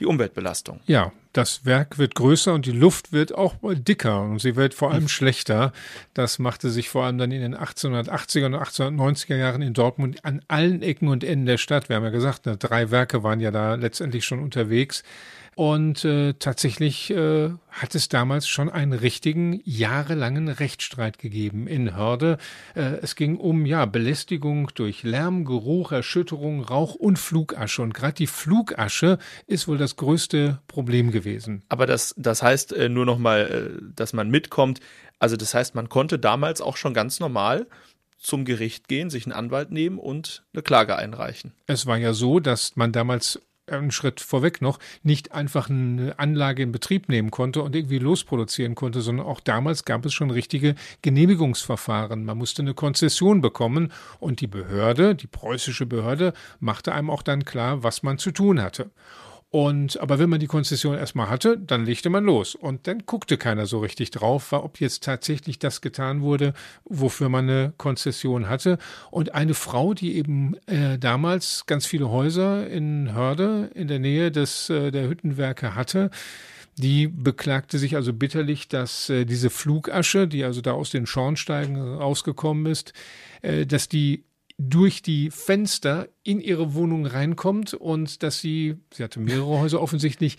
[0.00, 0.80] die Umweltbelastung.
[0.86, 4.92] Ja, das Werk wird größer und die Luft wird auch dicker und sie wird vor
[4.92, 5.72] allem schlechter.
[6.14, 10.42] Das machte sich vor allem dann in den 1880er und 1890er Jahren in Dortmund an
[10.46, 11.88] allen Ecken und Enden der Stadt.
[11.88, 15.02] Wir haben ja gesagt, ne, drei Werke waren ja da letztendlich schon unterwegs.
[15.56, 22.38] Und äh, tatsächlich äh, hat es damals schon einen richtigen jahrelangen Rechtsstreit gegeben in Hörde.
[22.74, 27.82] Äh, es ging um ja Belästigung durch Lärm, Geruch, Erschütterung, Rauch und Flugasche.
[27.82, 31.62] Und gerade die Flugasche ist wohl das größte Problem gewesen.
[31.68, 34.80] Aber das, das heißt äh, nur noch mal, äh, dass man mitkommt.
[35.18, 37.66] Also das heißt, man konnte damals auch schon ganz normal
[38.18, 41.52] zum Gericht gehen, sich einen Anwalt nehmen und eine Klage einreichen.
[41.66, 46.62] Es war ja so, dass man damals einen Schritt vorweg noch, nicht einfach eine Anlage
[46.62, 50.74] in Betrieb nehmen konnte und irgendwie losproduzieren konnte, sondern auch damals gab es schon richtige
[51.02, 52.24] Genehmigungsverfahren.
[52.24, 57.44] Man musste eine Konzession bekommen und die Behörde, die preußische Behörde, machte einem auch dann
[57.44, 58.90] klar, was man zu tun hatte.
[59.54, 62.56] Und, aber wenn man die Konzession erstmal hatte, dann legte man los.
[62.56, 67.48] Und dann guckte keiner so richtig drauf, ob jetzt tatsächlich das getan wurde, wofür man
[67.48, 68.78] eine Konzession hatte.
[69.12, 74.32] Und eine Frau, die eben äh, damals ganz viele Häuser in Hörde in der Nähe
[74.32, 76.10] des, äh, der Hüttenwerke hatte,
[76.76, 81.76] die beklagte sich also bitterlich, dass äh, diese Flugasche, die also da aus den Schornsteigen
[81.76, 82.92] rausgekommen ist,
[83.42, 84.24] äh, dass die
[84.56, 90.38] durch die Fenster in ihre Wohnung reinkommt und dass sie, sie hatte mehrere Häuser offensichtlich,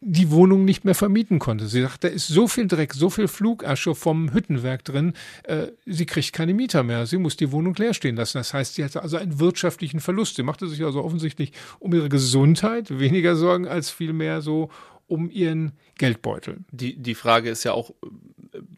[0.00, 1.66] die Wohnung nicht mehr vermieten konnte.
[1.66, 6.06] Sie sagt, da ist so viel Dreck, so viel Flugasche vom Hüttenwerk drin, äh, sie
[6.06, 7.06] kriegt keine Mieter mehr.
[7.06, 8.38] Sie muss die Wohnung leer stehen lassen.
[8.38, 10.36] Das heißt, sie hatte also einen wirtschaftlichen Verlust.
[10.36, 14.70] Sie machte sich also offensichtlich um ihre Gesundheit weniger Sorgen als vielmehr so
[15.06, 16.58] um ihren Geldbeutel.
[16.70, 17.92] Die, die Frage ist ja auch,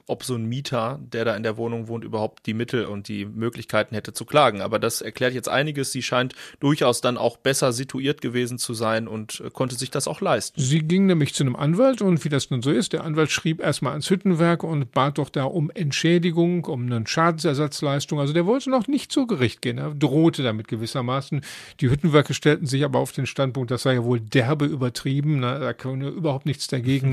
[0.07, 3.25] ob so ein Mieter, der da in der Wohnung wohnt, überhaupt die Mittel und die
[3.25, 4.61] Möglichkeiten hätte zu klagen.
[4.61, 5.93] Aber das erklärt jetzt einiges.
[5.93, 10.09] Sie scheint durchaus dann auch besser situiert gewesen zu sein und äh, konnte sich das
[10.09, 10.61] auch leisten.
[10.61, 13.61] Sie ging nämlich zu einem Anwalt und wie das nun so ist, der Anwalt schrieb
[13.61, 18.21] erstmal ans Hüttenwerk und bat doch da um Entschädigung, um eine Schadensersatzleistung.
[18.21, 19.79] Also der wollte noch nicht zu Gericht gehen.
[19.79, 21.41] Er drohte damit gewissermaßen.
[21.81, 25.41] Die Hüttenwerke stellten sich aber auf den Standpunkt, das sei ja wohl derbe übertrieben.
[25.41, 27.06] Na, da könne überhaupt nichts dagegen.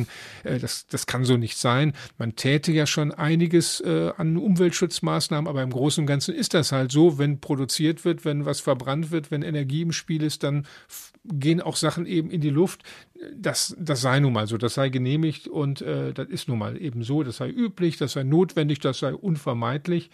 [0.43, 1.93] Äh, das, das kann so nicht sein.
[2.17, 6.71] Man täte ja schon einiges äh, an Umweltschutzmaßnahmen, aber im Großen und Ganzen ist das
[6.71, 10.65] halt so, wenn produziert wird, wenn was verbrannt wird, wenn Energie im Spiel ist, dann
[11.25, 12.83] gehen auch Sachen eben in die Luft.
[13.35, 16.81] Das, das sei nun mal so, das sei genehmigt und äh, das ist nun mal
[16.81, 20.09] eben so, das sei üblich, das sei notwendig, das sei unvermeidlich.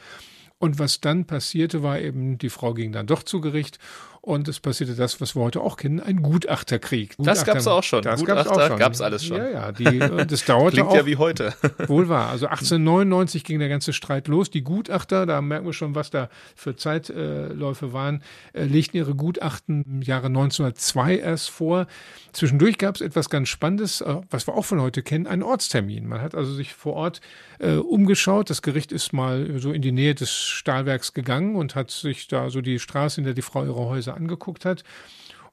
[0.60, 3.80] Und was dann passierte, war eben, die Frau ging dann doch zu Gericht
[4.22, 7.18] und es passierte das, was wir heute auch kennen, ein Gutachterkrieg.
[7.18, 8.02] Gutachter, das gab es auch schon.
[8.02, 8.28] Das schon.
[8.28, 9.38] gab es alles schon.
[9.38, 10.96] Ja, ja, die, äh, das dauerte Klingt auch.
[10.96, 11.54] ja wie heute.
[11.88, 12.30] Wohl wahr.
[12.30, 14.50] Also 1899 ging der ganze Streit los.
[14.50, 18.22] Die Gutachter, da merken wir schon, was da für Zeitläufe waren,
[18.54, 21.88] äh, legten ihre Gutachten im Jahre 1902 erst vor.
[22.34, 26.08] Zwischendurch gab es etwas ganz Spannendes, äh, was wir auch von heute kennen, einen Ortstermin.
[26.08, 27.22] Man hat also sich vor Ort
[27.60, 28.50] äh, umgeschaut.
[28.50, 32.50] Das Gericht ist mal so in die Nähe des Stahlwerks gegangen und hat sich da
[32.50, 34.84] so die Straße, in der die Frau ihre Häuser angeguckt hat.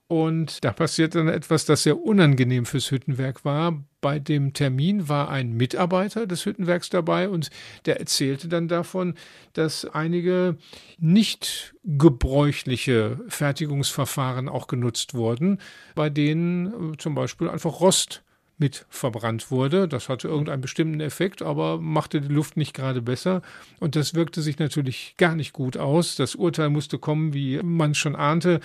[0.09, 3.83] Und da passiert dann etwas, das sehr unangenehm fürs Hüttenwerk war.
[4.01, 7.51] Bei dem Termin war ein Mitarbeiter des Hüttenwerks dabei und
[7.87, 9.15] der erzählte dann davon,
[9.55, 10.59] dass einige
[10.99, 15.59] nicht gebräuchliche Fertigungsverfahren auch genutzt wurden,
[15.97, 18.23] bei denen äh, zum Beispiel einfach Rost
[18.59, 19.89] mit verbrannt wurde.
[19.89, 23.43] Das hatte irgendeinen bestimmten Effekt, aber machte die Luft nicht gerade besser.
[23.81, 26.17] Und das wirkte sich natürlich gar nicht gut aus.
[26.17, 28.61] Das Urteil musste kommen, wie man schon ahnte.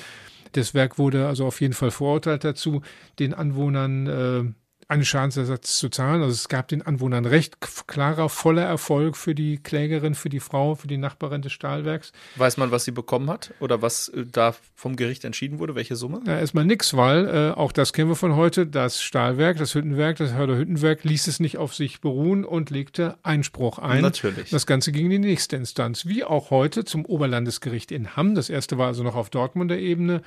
[0.53, 2.81] Das Werk wurde also auf jeden Fall verurteilt dazu,
[3.19, 4.43] den Anwohnern äh,
[4.91, 6.21] einen Schadensersatz zu zahlen.
[6.21, 10.75] Also es gab den Anwohnern recht klarer, voller Erfolg für die Klägerin, für die Frau,
[10.75, 12.11] für die Nachbarin des Stahlwerks.
[12.35, 15.75] Weiß man, was sie bekommen hat oder was äh, da vom Gericht entschieden wurde?
[15.75, 16.21] Welche Summe?
[16.27, 18.67] Ja, erstmal nix, weil äh, auch das kennen wir von heute.
[18.67, 23.15] Das Stahlwerk, das Hüttenwerk, das Hörder Hüttenwerk ließ es nicht auf sich beruhen und legte
[23.23, 24.01] Einspruch ein.
[24.01, 24.49] Natürlich.
[24.49, 28.35] Das Ganze ging in die nächste Instanz, wie auch heute zum Oberlandesgericht in Hamm.
[28.35, 30.21] Das erste war also noch auf Dortmunder Ebene.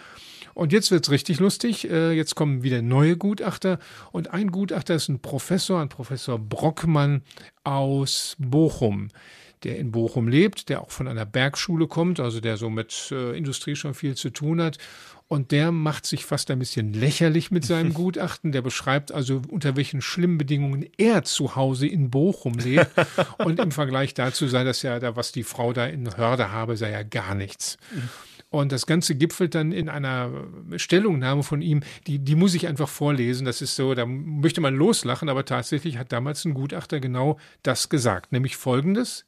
[0.55, 1.91] Und jetzt wird's richtig lustig.
[1.91, 3.78] Äh, jetzt kommen wieder neue Gutachter
[4.12, 7.22] und ein Gutachter ist ein Professor, ein Professor Brockmann
[7.64, 9.09] aus Bochum.
[9.64, 13.37] der in Bochum lebt, der auch von einer Bergschule kommt, also der so mit äh,
[13.37, 14.78] Industrie schon viel zu tun hat.
[15.26, 18.53] Und der macht sich fast ein bisschen lächerlich mit seinem Gutachten.
[18.53, 22.91] Der beschreibt also, unter welchen schlimmen Bedingungen er zu Hause in Bochum lebt.
[23.39, 26.76] Und im Vergleich dazu sei das ja, da, was die Frau da in Hörde habe,
[26.76, 27.78] sei ja gar nichts.
[28.55, 30.30] Und das Ganze gipfelt dann in einer
[30.76, 33.44] Stellungnahme von ihm, die, die muss ich einfach vorlesen.
[33.44, 37.88] Das ist so, da möchte man loslachen, aber tatsächlich hat damals ein Gutachter genau das
[37.88, 39.26] gesagt, nämlich folgendes.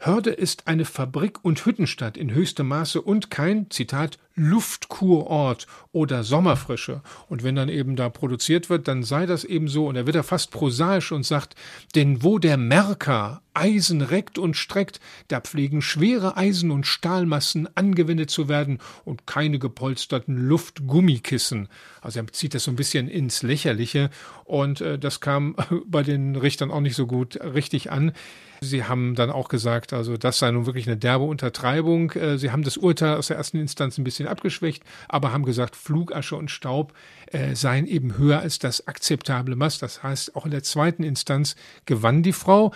[0.00, 7.02] Hörde ist eine Fabrik- und Hüttenstadt in höchstem Maße und kein, Zitat, Luftkurort oder Sommerfrische.
[7.28, 9.88] Und wenn dann eben da produziert wird, dann sei das eben so.
[9.88, 11.56] Und er wird da fast prosaisch und sagt,
[11.96, 18.30] denn wo der Merker Eisen reckt und streckt, da pflegen schwere Eisen- und Stahlmassen angewendet
[18.30, 21.68] zu werden und keine gepolsterten Luftgummikissen.
[22.00, 24.10] Also er zieht das so ein bisschen ins Lächerliche
[24.44, 28.12] und äh, das kam bei den Richtern auch nicht so gut richtig an.
[28.60, 32.12] Sie haben dann auch gesagt, also das sei nun wirklich eine derbe Untertreibung.
[32.12, 35.76] Äh, Sie haben das Urteil aus der ersten Instanz ein bisschen abgeschwächt, aber haben gesagt,
[35.76, 36.92] Flugasche und Staub
[37.26, 39.78] äh, seien eben höher als das akzeptable Maß.
[39.78, 41.56] Das heißt, auch in der zweiten Instanz
[41.86, 42.72] gewann die Frau.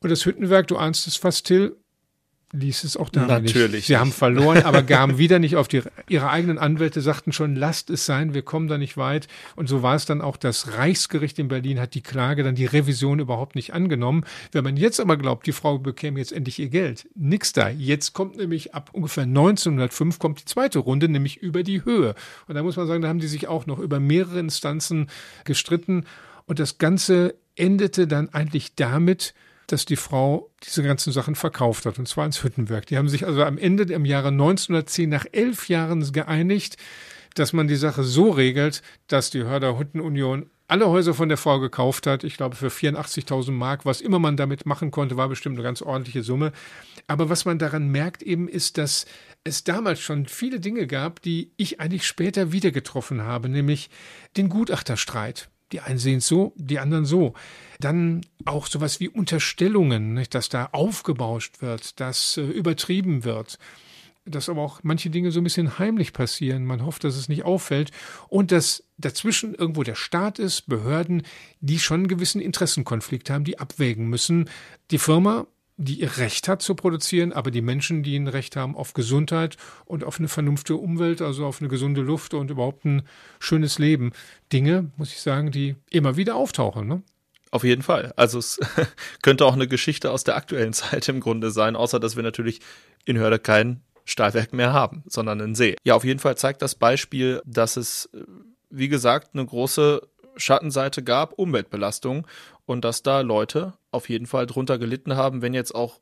[0.00, 1.76] Und das Hüttenwerk, du ahnst es fast, Till,
[2.54, 3.86] ließ es auch da Natürlich nicht.
[3.86, 7.90] Sie haben verloren, aber gaben wieder nicht auf die, ihre eigenen Anwälte, sagten schon, lasst
[7.90, 9.26] es sein, wir kommen da nicht weit.
[9.56, 12.66] Und so war es dann auch, das Reichsgericht in Berlin hat die Klage, dann die
[12.66, 14.24] Revision überhaupt nicht angenommen.
[14.52, 17.68] Wenn man jetzt aber glaubt, die Frau bekäme jetzt endlich ihr Geld, nix da.
[17.68, 22.14] Jetzt kommt nämlich ab ungefähr 1905 kommt die zweite Runde, nämlich über die Höhe.
[22.46, 25.08] Und da muss man sagen, da haben die sich auch noch über mehrere Instanzen
[25.44, 26.06] gestritten.
[26.46, 29.34] Und das Ganze endete dann eigentlich damit,
[29.66, 32.86] dass die Frau diese ganzen Sachen verkauft hat, und zwar ins Hüttenwerk.
[32.86, 36.76] Die haben sich also am Ende im Jahre 1910 nach elf Jahren geeinigt,
[37.34, 41.60] dass man die Sache so regelt, dass die Hörder Hüttenunion alle Häuser von der Frau
[41.60, 42.24] gekauft hat.
[42.24, 43.84] Ich glaube für 84.000 Mark.
[43.84, 46.52] Was immer man damit machen konnte, war bestimmt eine ganz ordentliche Summe.
[47.06, 49.04] Aber was man daran merkt eben ist, dass
[49.44, 53.90] es damals schon viele Dinge gab, die ich eigentlich später wieder getroffen habe, nämlich
[54.36, 55.50] den Gutachterstreit.
[55.72, 57.34] Die einen sehen es so, die anderen so.
[57.80, 63.58] Dann auch sowas wie Unterstellungen, nicht, dass da aufgebauscht wird, dass äh, übertrieben wird
[64.26, 66.64] dass aber auch manche Dinge so ein bisschen heimlich passieren.
[66.64, 67.90] Man hofft, dass es nicht auffällt
[68.28, 71.22] und dass dazwischen irgendwo der Staat ist, Behörden,
[71.60, 74.48] die schon einen gewissen Interessenkonflikt haben, die abwägen müssen.
[74.90, 75.46] Die Firma
[75.76, 79.56] die ihr Recht hat zu produzieren, aber die Menschen, die ein Recht haben auf Gesundheit
[79.84, 83.02] und auf eine vernünftige Umwelt, also auf eine gesunde Luft und überhaupt ein
[83.40, 84.12] schönes Leben.
[84.52, 86.86] Dinge, muss ich sagen, die immer wieder auftauchen.
[86.86, 87.02] Ne?
[87.50, 88.12] Auf jeden Fall.
[88.16, 88.60] Also es
[89.22, 92.60] könnte auch eine Geschichte aus der aktuellen Zeit im Grunde sein, außer dass wir natürlich
[93.04, 95.76] in Hörde kein Stahlwerk mehr haben, sondern einen See.
[95.82, 98.10] Ja, auf jeden Fall zeigt das Beispiel, dass es,
[98.70, 100.02] wie gesagt, eine große
[100.36, 102.26] Schattenseite gab, Umweltbelastung
[102.66, 106.00] und dass da Leute auf jeden Fall drunter gelitten haben, wenn jetzt auch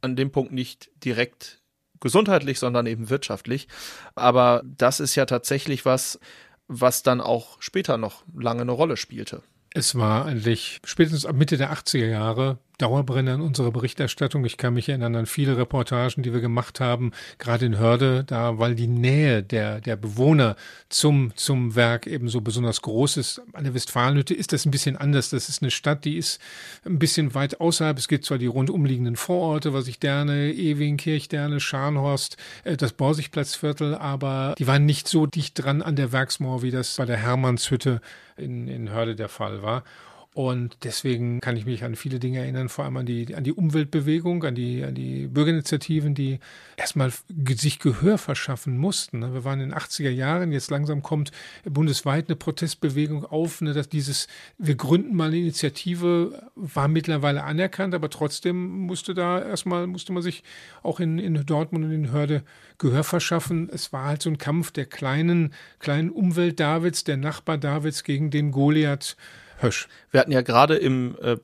[0.00, 1.62] an dem Punkt nicht direkt
[2.00, 3.68] gesundheitlich, sondern eben wirtschaftlich.
[4.14, 6.18] Aber das ist ja tatsächlich was,
[6.66, 9.42] was dann auch später noch lange eine Rolle spielte.
[9.72, 14.44] Es war eigentlich spätestens ab Mitte der 80er Jahre Dauerbrenner in unserer Berichterstattung.
[14.44, 18.58] Ich kann mich erinnern an viele Reportagen, die wir gemacht haben, gerade in Hörde, da,
[18.58, 20.56] weil die Nähe der, der Bewohner
[20.88, 23.42] zum, zum Werk eben so besonders groß ist.
[23.52, 25.30] An der Westfalenhütte ist das ein bisschen anders.
[25.30, 26.40] Das ist eine Stadt, die ist
[26.84, 27.98] ein bisschen weit außerhalb.
[27.98, 33.94] Es gibt zwar die rundumliegenden Vororte, was ich Derne, Ewing, Kirchderne, Scharnhorst, äh, das Borsigplatzviertel,
[33.94, 38.00] aber die waren nicht so dicht dran an der Werksmauer, wie das bei der Hermannshütte
[38.36, 39.84] in, in Hörde der Fall war.
[40.32, 43.52] Und deswegen kann ich mich an viele Dinge erinnern, vor allem an die, an die
[43.52, 46.38] Umweltbewegung, an die, an die Bürgerinitiativen, die
[46.76, 47.12] erstmal
[47.56, 49.18] sich Gehör verschaffen mussten.
[49.18, 49.34] Ne?
[49.34, 51.32] Wir waren in den 80er Jahren, jetzt langsam kommt
[51.64, 57.92] bundesweit eine Protestbewegung auf, ne, dass dieses, wir gründen mal eine Initiative, war mittlerweile anerkannt,
[57.92, 60.44] aber trotzdem musste da erstmal, musste man sich
[60.84, 62.44] auch in, in Dortmund und in Hörde
[62.78, 63.68] Gehör verschaffen.
[63.72, 68.30] Es war halt so ein Kampf der kleinen, kleinen Umwelt Davids, der Nachbar Davids gegen
[68.30, 69.16] den Goliath
[69.62, 69.88] Hösch.
[70.10, 71.36] Wir hatten ja gerade im, äh,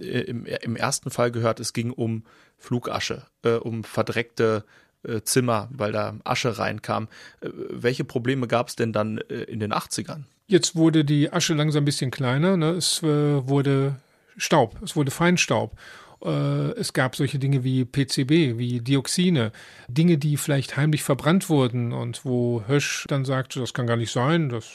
[0.00, 2.24] im, im, ersten Fall gehört, es ging um
[2.58, 4.64] Flugasche, äh, um verdreckte
[5.04, 7.08] äh, Zimmer, weil da Asche reinkam.
[7.40, 10.24] Äh, welche Probleme gab es denn dann äh, in den 80ern?
[10.46, 12.56] Jetzt wurde die Asche langsam ein bisschen kleiner.
[12.56, 12.70] Ne?
[12.70, 13.96] Es äh, wurde
[14.36, 15.76] Staub, es wurde Feinstaub.
[16.24, 19.50] Es gab solche Dinge wie PCB, wie Dioxine,
[19.88, 24.12] Dinge, die vielleicht heimlich verbrannt wurden und wo Hösch dann sagte, das kann gar nicht
[24.12, 24.70] sein, das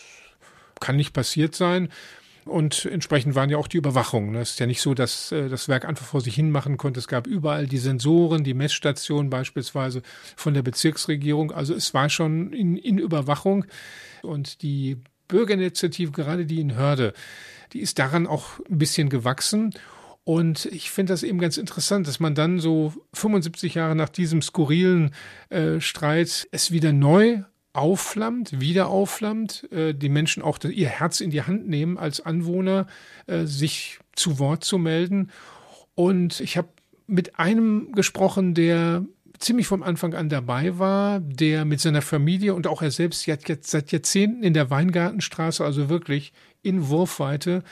[0.82, 1.88] kann nicht passiert sein.
[2.48, 4.36] Und entsprechend waren ja auch die Überwachungen.
[4.36, 7.00] Es ist ja nicht so, dass äh, das Werk einfach vor sich hin machen konnte.
[7.00, 10.02] Es gab überall die Sensoren, die Messstationen beispielsweise
[10.36, 11.52] von der Bezirksregierung.
[11.52, 13.66] Also es war schon in, in Überwachung.
[14.22, 17.14] Und die Bürgerinitiative, gerade die in Hörde,
[17.74, 19.74] die ist daran auch ein bisschen gewachsen.
[20.24, 24.42] Und ich finde das eben ganz interessant, dass man dann so 75 Jahre nach diesem
[24.42, 25.12] skurrilen
[25.50, 27.44] äh, Streit es wieder neu
[27.78, 32.88] aufflammt, wieder aufflammt, äh, die Menschen auch ihr Herz in die Hand nehmen als Anwohner,
[33.28, 35.30] äh, sich zu Wort zu melden.
[35.96, 36.70] Und ich habe
[37.06, 39.06] mit einem gesprochen, der
[39.40, 43.30] ziemlich vom Anfang an dabei war, der mit seiner Familie und auch er selbst
[43.62, 47.64] seit Jahrzehnten in der Weingartenstraße, also wirklich in Wurfweite,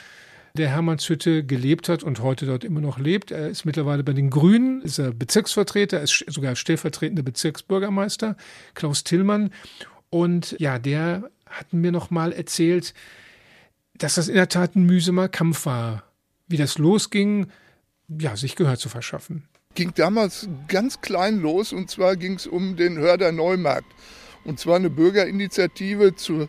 [0.56, 3.30] der Hermannshütte gelebt hat und heute dort immer noch lebt.
[3.30, 8.36] Er ist mittlerweile bei den Grünen, ist er Bezirksvertreter, ist sogar stellvertretender Bezirksbürgermeister,
[8.74, 9.50] Klaus Tillmann.
[10.10, 12.94] Und ja, der hat mir noch mal erzählt,
[13.94, 16.04] dass das in der Tat ein mühsamer Kampf war.
[16.48, 17.48] Wie das losging,
[18.08, 19.44] ja, sich Gehör zu verschaffen.
[19.74, 23.92] Ging damals ganz klein los und zwar ging es um den Hörder Neumarkt.
[24.44, 26.48] Und zwar eine Bürgerinitiative zur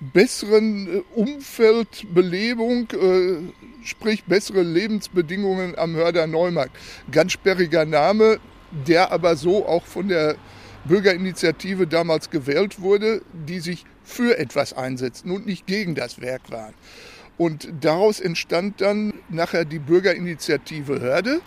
[0.00, 6.76] besseren äh, Umfeldbelebung, äh, sprich bessere Lebensbedingungen am Hörder Neumarkt.
[7.10, 8.38] Ganz sperriger Name,
[8.86, 10.36] der aber so auch von der
[10.88, 16.74] Bürgerinitiative damals gewählt wurde, die sich für etwas einsetzten und nicht gegen das Werk waren.
[17.36, 21.40] Und daraus entstand dann nachher die Bürgerinitiative Hörde.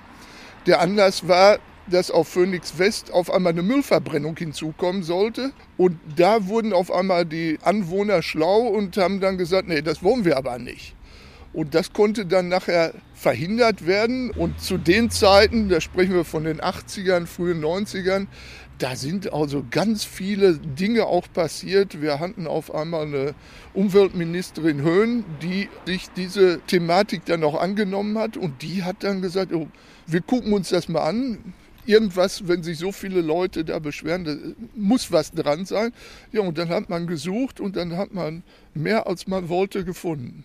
[0.65, 5.51] Der Anlass war, dass auf Phoenix West auf einmal eine Müllverbrennung hinzukommen sollte.
[5.77, 10.23] Und da wurden auf einmal die Anwohner schlau und haben dann gesagt, nee, das wollen
[10.23, 10.95] wir aber nicht.
[11.53, 14.31] Und das konnte dann nachher verhindert werden.
[14.31, 18.27] Und zu den Zeiten, da sprechen wir von den 80ern, frühen 90ern,
[18.81, 22.01] da sind also ganz viele Dinge auch passiert.
[22.01, 23.35] Wir hatten auf einmal eine
[23.75, 29.53] Umweltministerin Höhn, die sich diese Thematik dann auch angenommen hat und die hat dann gesagt,
[29.53, 29.67] oh,
[30.07, 31.53] wir gucken uns das mal an.
[31.85, 34.35] Irgendwas, wenn sich so viele Leute da beschweren, da
[34.75, 35.93] muss was dran sein.
[36.31, 38.41] Ja, und dann hat man gesucht und dann hat man
[38.73, 40.43] mehr als man wollte gefunden.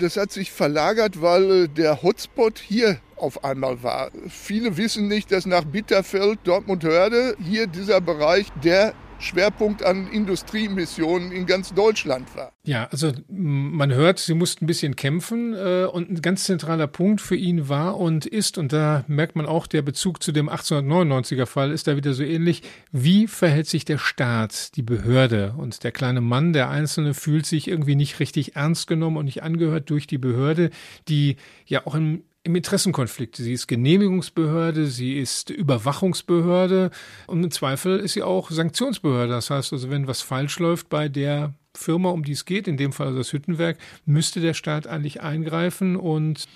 [0.00, 4.10] Das hat sich verlagert, weil äh, der Hotspot hier auf einmal war.
[4.30, 11.46] Viele wissen nicht, dass nach Bitterfeld, Dortmund-Hörde hier dieser Bereich der Schwerpunkt an Industriemissionen in
[11.46, 12.52] ganz Deutschland war.
[12.64, 17.20] Ja, also man hört, sie mussten ein bisschen kämpfen äh, und ein ganz zentraler Punkt
[17.20, 21.46] für ihn war und ist, und da merkt man auch, der Bezug zu dem 1899er
[21.46, 22.62] Fall ist da wieder so ähnlich,
[22.92, 27.68] wie verhält sich der Staat, die Behörde und der kleine Mann, der Einzelne, fühlt sich
[27.68, 30.70] irgendwie nicht richtig ernst genommen und nicht angehört durch die Behörde,
[31.08, 33.36] die ja auch im im Interessenkonflikt.
[33.36, 36.90] Sie ist Genehmigungsbehörde, sie ist Überwachungsbehörde
[37.26, 39.32] und im Zweifel ist sie auch Sanktionsbehörde.
[39.32, 42.76] Das heißt also, wenn was falsch läuft bei der Firma, um die es geht, in
[42.76, 46.46] dem Fall also das Hüttenwerk, müsste der Staat eigentlich eingreifen und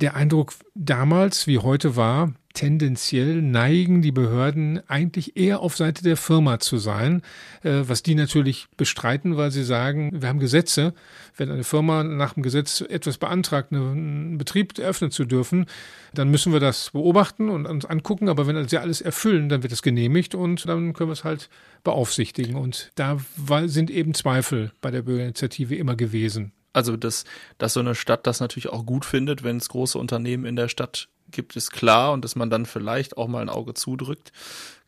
[0.00, 6.16] der Eindruck damals wie heute war, tendenziell neigen die Behörden eigentlich eher auf Seite der
[6.16, 7.22] Firma zu sein,
[7.62, 10.94] äh, was die natürlich bestreiten, weil sie sagen, wir haben Gesetze.
[11.36, 15.66] Wenn eine Firma nach dem Gesetz etwas beantragt, einen Betrieb eröffnen zu dürfen,
[16.14, 18.28] dann müssen wir das beobachten und uns angucken.
[18.28, 21.48] Aber wenn sie alles erfüllen, dann wird es genehmigt und dann können wir es halt
[21.84, 22.56] beaufsichtigen.
[22.56, 23.18] Und da
[23.64, 26.52] sind eben Zweifel bei der Bürgerinitiative immer gewesen.
[26.72, 27.24] Also, dass,
[27.58, 30.68] dass so eine Stadt das natürlich auch gut findet, wenn es große Unternehmen in der
[30.68, 34.32] Stadt gibt, ist klar und dass man dann vielleicht auch mal ein Auge zudrückt,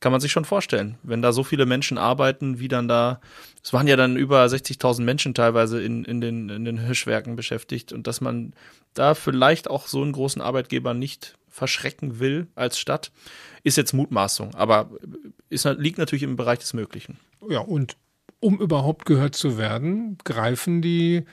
[0.01, 0.99] kann man sich schon vorstellen.
[1.03, 3.21] Wenn da so viele Menschen arbeiten, wie dann da,
[3.63, 7.93] es waren ja dann über 60.000 Menschen teilweise in, in, den, in den Hirschwerken beschäftigt
[7.93, 8.53] und dass man
[8.93, 13.13] da vielleicht auch so einen großen Arbeitgeber nicht verschrecken will als Stadt,
[13.63, 14.91] ist jetzt Mutmaßung, aber
[15.49, 17.19] ist, liegt natürlich im Bereich des Möglichen.
[17.49, 17.97] Ja, und
[18.41, 21.25] um überhaupt gehört zu werden, greifen die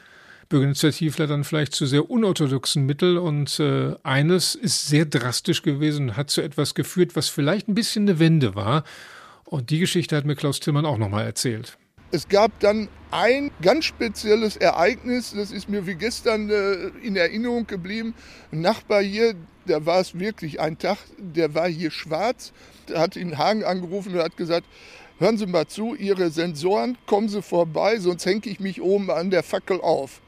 [0.51, 6.29] Bürgerinitiativler dann vielleicht zu sehr unorthodoxen Mitteln und äh, eines ist sehr drastisch gewesen hat
[6.29, 8.83] zu etwas geführt, was vielleicht ein bisschen eine Wende war.
[9.45, 11.77] Und die Geschichte hat mir Klaus Tillmann auch nochmal erzählt.
[12.11, 17.65] Es gab dann ein ganz spezielles Ereignis, das ist mir wie gestern äh, in Erinnerung
[17.65, 18.13] geblieben.
[18.51, 19.35] Ein Nachbar hier,
[19.65, 22.51] da war es wirklich ein Tag, der war hier schwarz,
[22.93, 24.65] hat in Hagen angerufen und hat gesagt,
[25.17, 29.29] hören Sie mal zu, Ihre Sensoren, kommen Sie vorbei, sonst hänge ich mich oben an
[29.29, 30.19] der Fackel auf.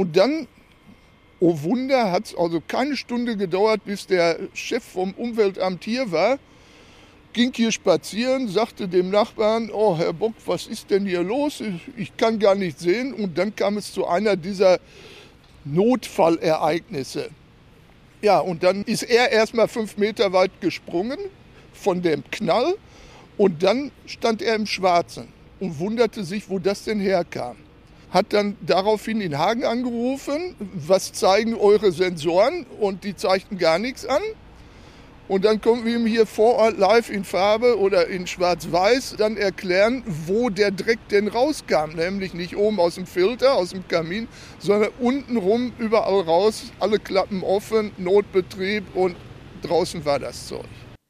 [0.00, 0.48] Und dann,
[1.40, 6.38] oh Wunder, hat es also keine Stunde gedauert, bis der Chef vom Umweltamt hier war,
[7.34, 11.62] ging hier spazieren, sagte dem Nachbarn, oh Herr Bock, was ist denn hier los?
[11.98, 13.12] Ich kann gar nicht sehen.
[13.12, 14.80] Und dann kam es zu einer dieser
[15.66, 17.28] Notfallereignisse.
[18.22, 21.18] Ja, und dann ist er erstmal fünf Meter weit gesprungen
[21.74, 22.74] von dem Knall
[23.36, 25.28] und dann stand er im Schwarzen
[25.60, 27.58] und wunderte sich, wo das denn herkam
[28.10, 34.04] hat dann daraufhin in Hagen angerufen, was zeigen eure Sensoren und die zeigten gar nichts
[34.06, 34.22] an.
[35.28, 39.36] Und dann konnten wir ihm hier vor Ort live in Farbe oder in Schwarz-Weiß dann
[39.36, 41.94] erklären, wo der Dreck denn rauskam.
[41.94, 44.26] Nämlich nicht oben aus dem Filter, aus dem Kamin,
[44.58, 49.14] sondern untenrum überall raus, alle Klappen offen, Notbetrieb und
[49.62, 50.66] draußen war das Zeug.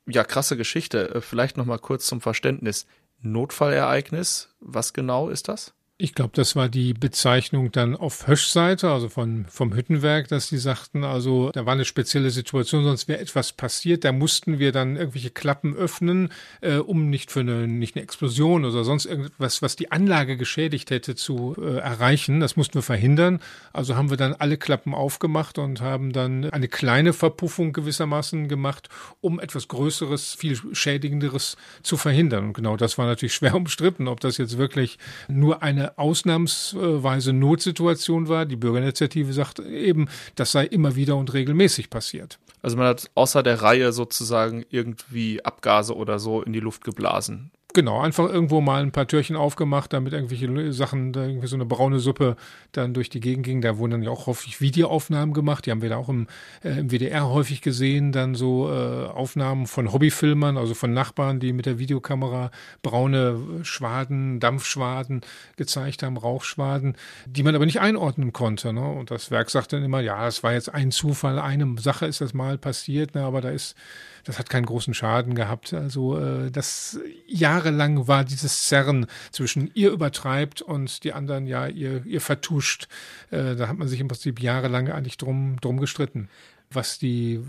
[0.06, 1.14] Ja, krasse Geschichte.
[1.14, 2.84] Äh, vielleicht noch mal kurz zum Verständnis.
[3.22, 5.72] Notfallereignis, was genau ist das?
[6.02, 10.56] Ich glaube, das war die Bezeichnung dann auf Höschseite, also von, vom Hüttenwerk, dass die
[10.56, 14.96] sagten, also da war eine spezielle Situation, sonst wäre etwas passiert, da mussten wir dann
[14.96, 16.30] irgendwelche Klappen öffnen,
[16.62, 20.90] äh, um nicht für eine, nicht eine Explosion oder sonst irgendwas, was die Anlage geschädigt
[20.90, 22.40] hätte, zu äh, erreichen.
[22.40, 23.40] Das mussten wir verhindern.
[23.74, 28.88] Also haben wir dann alle Klappen aufgemacht und haben dann eine kleine Verpuffung gewissermaßen gemacht,
[29.20, 32.46] um etwas Größeres, viel Schädigenderes zu verhindern.
[32.46, 34.98] Und genau das war natürlich schwer umstritten, ob das jetzt wirklich
[35.28, 38.46] nur eine ausnahmsweise Notsituation war.
[38.46, 42.38] Die Bürgerinitiative sagt eben, das sei immer wieder und regelmäßig passiert.
[42.62, 47.50] Also man hat außer der Reihe sozusagen irgendwie Abgase oder so in die Luft geblasen.
[47.72, 51.64] Genau, einfach irgendwo mal ein paar Türchen aufgemacht, damit irgendwelche Sachen, da irgendwie so eine
[51.64, 52.36] braune Suppe
[52.72, 53.60] dann durch die Gegend ging.
[53.60, 55.66] Da wurden dann ja auch häufig Videoaufnahmen gemacht.
[55.66, 56.26] Die haben wir da auch im,
[56.64, 58.10] äh, im WDR häufig gesehen.
[58.10, 62.50] Dann so äh, Aufnahmen von Hobbyfilmern, also von Nachbarn, die mit der Videokamera
[62.82, 65.20] braune Schwaden, Dampfschwaden
[65.56, 66.96] gezeigt haben, Rauchschwaden,
[67.26, 68.72] die man aber nicht einordnen konnte.
[68.72, 68.88] Ne?
[68.88, 72.20] Und das Werk sagt dann immer, ja, es war jetzt ein Zufall, eine Sache ist
[72.20, 73.22] das mal passiert, ne?
[73.22, 73.76] aber da ist
[74.24, 75.72] das hat keinen großen Schaden gehabt.
[75.72, 82.04] Also äh, das jahrelang war dieses Zerren zwischen ihr übertreibt und die anderen ja ihr,
[82.06, 82.88] ihr vertuscht.
[83.30, 86.28] Äh, da hat man sich im Prinzip jahrelang eigentlich drum, drum gestritten
[86.72, 87.40] was die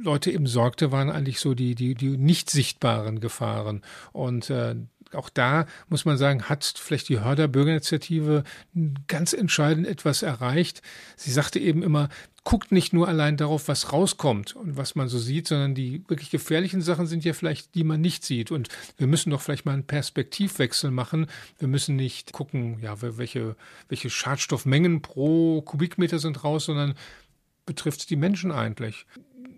[0.00, 3.82] Leute eben sorgte, waren eigentlich so die, die, die nicht sichtbaren Gefahren.
[4.12, 4.76] Und äh,
[5.14, 8.44] auch da muss man sagen, hat vielleicht die Hörder Bürgerinitiative
[9.06, 10.82] ganz entscheidend etwas erreicht.
[11.16, 12.08] Sie sagte eben immer,
[12.44, 16.30] guckt nicht nur allein darauf, was rauskommt und was man so sieht, sondern die wirklich
[16.30, 18.50] gefährlichen Sachen sind ja vielleicht, die man nicht sieht.
[18.50, 21.26] Und wir müssen doch vielleicht mal einen Perspektivwechsel machen.
[21.58, 23.56] Wir müssen nicht gucken, ja, welche,
[23.88, 26.94] welche Schadstoffmengen pro Kubikmeter sind raus, sondern
[27.64, 29.06] betrifft es die Menschen eigentlich?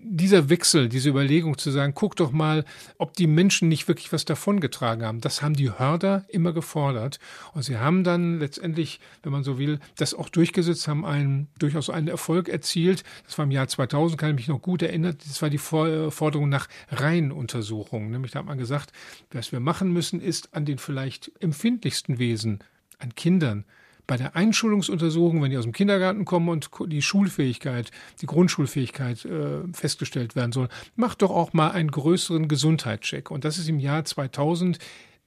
[0.07, 2.65] Dieser Wechsel, diese Überlegung zu sagen, guck doch mal,
[2.99, 7.19] ob die Menschen nicht wirklich was davongetragen haben, das haben die Hörder immer gefordert.
[7.55, 11.89] Und sie haben dann letztendlich, wenn man so will, das auch durchgesetzt, haben einen, durchaus
[11.89, 13.03] einen Erfolg erzielt.
[13.25, 15.17] Das war im Jahr 2000, kann ich mich noch gut erinnern.
[15.27, 18.11] Das war die Forderung nach Reihenuntersuchungen.
[18.11, 18.93] Nämlich da hat man gesagt,
[19.33, 22.59] was wir machen müssen, ist an den vielleicht empfindlichsten Wesen,
[22.99, 23.65] an Kindern,
[24.07, 27.91] bei der Einschulungsuntersuchung, wenn die aus dem Kindergarten kommen und die Schulfähigkeit,
[28.21, 33.31] die Grundschulfähigkeit äh, festgestellt werden soll, macht doch auch mal einen größeren Gesundheitscheck.
[33.31, 34.79] Und das ist im Jahr 2000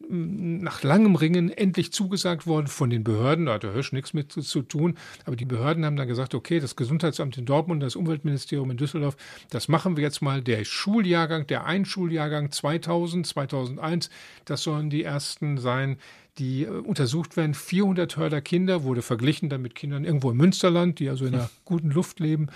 [0.10, 3.48] nach langem Ringen endlich zugesagt worden von den Behörden.
[3.48, 4.96] Da hat der Hirsch nichts mit zu, zu, tun.
[5.26, 9.18] Aber die Behörden haben dann gesagt, okay, das Gesundheitsamt in Dortmund, das Umweltministerium in Düsseldorf,
[9.50, 10.42] das machen wir jetzt mal.
[10.42, 14.10] Der Schuljahrgang, der Einschuljahrgang 2000, 2001,
[14.46, 15.98] das sollen die ersten sein,
[16.38, 17.54] die äh, untersucht werden.
[17.54, 21.50] 400 Hörder Kinder wurde verglichen dann mit Kindern irgendwo im Münsterland, die also in einer
[21.66, 22.48] guten Luft leben.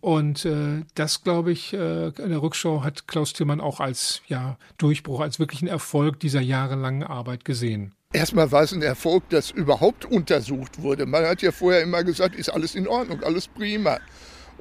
[0.00, 4.56] Und äh, das, glaube ich, äh, in der Rückschau hat Klaus Tillmann auch als ja,
[4.78, 7.92] Durchbruch, als wirklichen Erfolg dieser jahrelangen Arbeit gesehen.
[8.12, 11.06] Erstmal war es ein Erfolg, dass überhaupt untersucht wurde.
[11.06, 13.98] Man hat ja vorher immer gesagt, ist alles in Ordnung, alles prima.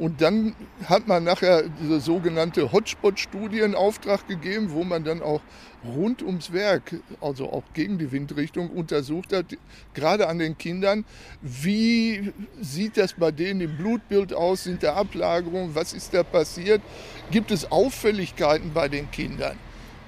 [0.01, 5.41] Und dann hat man nachher diese sogenannte Hotspot-Studie in Auftrag gegeben, wo man dann auch
[5.85, 9.45] rund ums Werk, also auch gegen die Windrichtung, untersucht hat,
[9.93, 11.05] gerade an den Kindern,
[11.43, 16.81] wie sieht das bei denen im Blutbild aus, sind da Ablagerungen, was ist da passiert,
[17.29, 19.55] gibt es Auffälligkeiten bei den Kindern.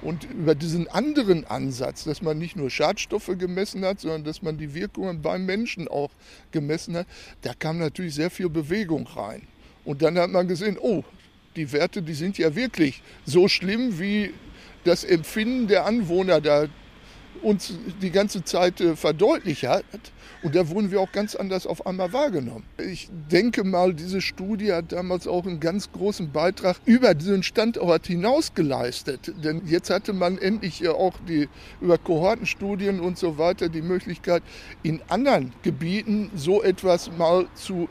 [0.02, 4.58] Und über diesen anderen Ansatz, dass man nicht nur Schadstoffe gemessen hat, sondern dass man
[4.58, 6.10] die Wirkungen beim Menschen auch
[6.50, 7.06] gemessen hat,
[7.42, 9.46] da kam natürlich sehr viel Bewegung rein.
[9.84, 11.04] Und dann hat man gesehen, oh,
[11.56, 14.32] die Werte, die sind ja wirklich so schlimm, wie
[14.84, 16.66] das Empfinden der Anwohner da
[17.42, 19.84] uns die ganze Zeit äh, verdeutlicht hat.
[20.42, 22.64] Und da wurden wir auch ganz anders auf einmal wahrgenommen.
[22.78, 28.06] Ich denke mal, diese Studie hat damals auch einen ganz großen Beitrag über diesen Standort
[28.06, 29.32] hinaus geleistet.
[29.42, 31.48] Denn jetzt hatte man endlich auch die,
[31.80, 34.42] über Kohortenstudien und so weiter die Möglichkeit,
[34.82, 37.88] in anderen Gebieten so etwas mal zu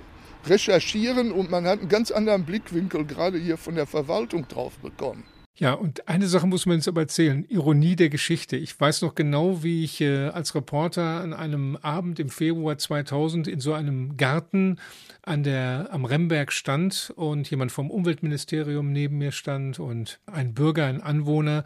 [0.47, 5.23] recherchieren und man hat einen ganz anderen Blickwinkel gerade hier von der Verwaltung drauf bekommen.
[5.55, 7.45] Ja, und eine Sache muss man jetzt aber erzählen.
[7.47, 8.57] Ironie der Geschichte.
[8.57, 13.47] Ich weiß noch genau, wie ich äh, als Reporter an einem Abend im Februar 2000
[13.47, 14.79] in so einem Garten
[15.21, 20.87] an der, am Remberg stand und jemand vom Umweltministerium neben mir stand und ein Bürger,
[20.87, 21.63] ein Anwohner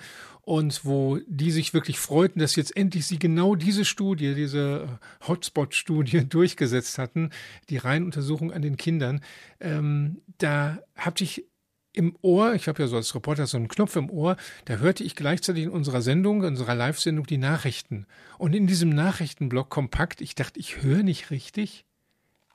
[0.47, 6.25] und wo die sich wirklich freuten, dass jetzt endlich sie genau diese Studie, diese Hotspot-Studie
[6.29, 7.31] durchgesetzt hatten,
[7.69, 9.19] die Reihenuntersuchung an den Kindern.
[9.59, 11.43] Ähm, da habe ich
[11.91, 15.03] im Ohr, ich habe ja so als Reporter so einen Knopf im Ohr, da hörte
[15.03, 18.05] ich gleichzeitig in unserer Sendung, in unserer Live-Sendung die Nachrichten.
[18.37, 21.86] Und in diesem Nachrichtenblock kompakt, ich dachte, ich höre nicht richtig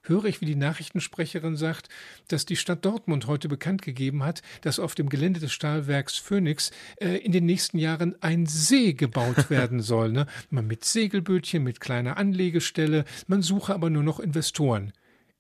[0.03, 1.89] höre ich, wie die Nachrichtensprecherin sagt,
[2.29, 6.71] dass die Stadt Dortmund heute bekannt gegeben hat, dass auf dem Gelände des Stahlwerks Phoenix
[7.01, 10.13] äh, in den nächsten Jahren ein See gebaut werden soll.
[10.13, 10.27] Ne?
[10.51, 14.93] Man mit Segelbötchen, mit kleiner Anlegestelle, man suche aber nur noch Investoren.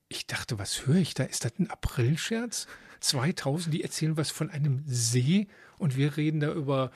[0.08, 1.24] Ich dachte, was höre ich da?
[1.24, 2.66] Ist das ein Aprilscherz?
[3.00, 5.48] 2000, die erzählen was von einem See
[5.82, 6.92] und wir reden da über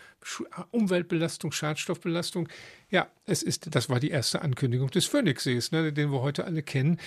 [0.71, 2.49] Umweltbelastung, Schadstoffbelastung.
[2.89, 6.63] Ja, es ist, das war die erste Ankündigung des Phoenixsees, ne, den wir heute alle
[6.63, 7.01] kennen.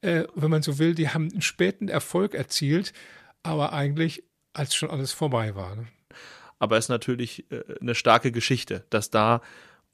[0.00, 2.92] Äh, wenn man so will, die haben einen späten Erfolg erzielt,
[3.42, 4.22] aber eigentlich,
[4.52, 5.74] als schon alles vorbei war.
[5.74, 5.88] Ne?
[6.60, 9.42] Aber es ist natürlich äh, eine starke Geschichte, dass da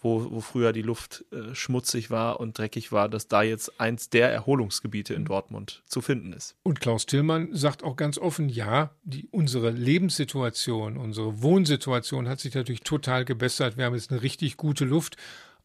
[0.00, 4.10] wo, wo früher die Luft äh, schmutzig war und dreckig war, dass da jetzt eins
[4.10, 6.56] der Erholungsgebiete in Dortmund zu finden ist.
[6.62, 12.54] Und Klaus Tillmann sagt auch ganz offen, ja, die, unsere Lebenssituation, unsere Wohnsituation hat sich
[12.54, 13.76] natürlich total gebessert.
[13.76, 15.16] Wir haben jetzt eine richtig gute Luft.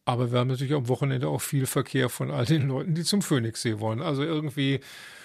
[0.06, 3.22] Aber wir haben natürlich am Wochenende auch viel Verkehr von all den Leuten, die zum
[3.22, 4.00] Phoenixsee wollen.
[4.00, 4.78] Also irgendwie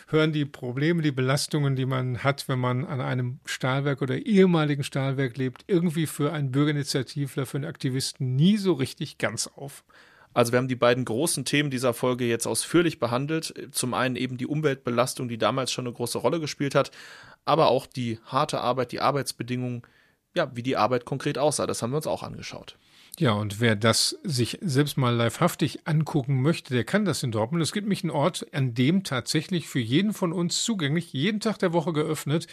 [0.07, 4.83] hören die Probleme, die Belastungen, die man hat, wenn man an einem Stahlwerk oder ehemaligen
[4.83, 9.83] Stahlwerk lebt, irgendwie für einen Bürgerinitiativler, für einen Aktivisten nie so richtig ganz auf.
[10.33, 13.53] Also wir haben die beiden großen Themen dieser Folge jetzt ausführlich behandelt.
[13.71, 16.89] Zum einen eben die Umweltbelastung, die damals schon eine große Rolle gespielt hat,
[17.45, 19.83] aber auch die harte Arbeit, die Arbeitsbedingungen,
[20.35, 21.67] ja, wie die Arbeit konkret aussah.
[21.67, 22.77] Das haben wir uns auch angeschaut.
[23.19, 27.61] Ja, und wer das sich selbst mal livehaftig angucken möchte, der kann das in Dortmund.
[27.61, 31.59] Es gibt mich einen Ort, an dem tatsächlich für jeden von uns zugänglich, jeden Tag
[31.59, 32.47] der Woche geöffnet,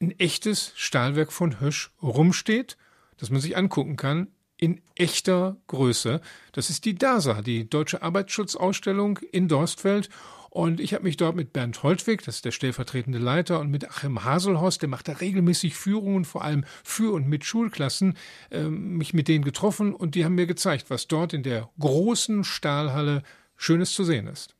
[0.00, 2.76] ein echtes Stahlwerk von Hösch rumsteht,
[3.18, 6.20] das man sich angucken kann, in echter Größe.
[6.52, 10.08] Das ist die DASA, die Deutsche Arbeitsschutzausstellung in Dorstfeld.
[10.54, 13.90] Und ich habe mich dort mit Bernd Holtwig, das ist der stellvertretende Leiter, und mit
[13.90, 18.16] Achim Haselhorst, der macht da regelmäßig Führungen, vor allem für und mit Schulklassen,
[18.52, 22.44] äh, mich mit denen getroffen und die haben mir gezeigt, was dort in der großen
[22.44, 23.24] Stahlhalle
[23.56, 24.54] Schönes zu sehen ist.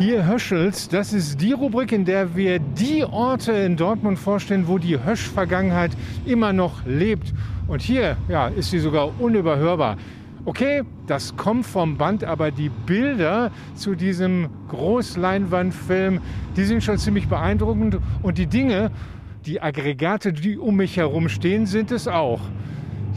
[0.00, 4.78] Hier Höschels, das ist die Rubrik, in der wir die Orte in Dortmund vorstellen, wo
[4.78, 5.90] die Hösch-Vergangenheit
[6.24, 7.34] immer noch lebt.
[7.68, 9.98] Und hier ja, ist sie sogar unüberhörbar.
[10.46, 16.18] Okay, das kommt vom Band, aber die Bilder zu diesem Großleinwandfilm,
[16.56, 17.98] die sind schon ziemlich beeindruckend.
[18.22, 18.90] Und die Dinge,
[19.44, 22.40] die Aggregate, die um mich herum stehen, sind es auch.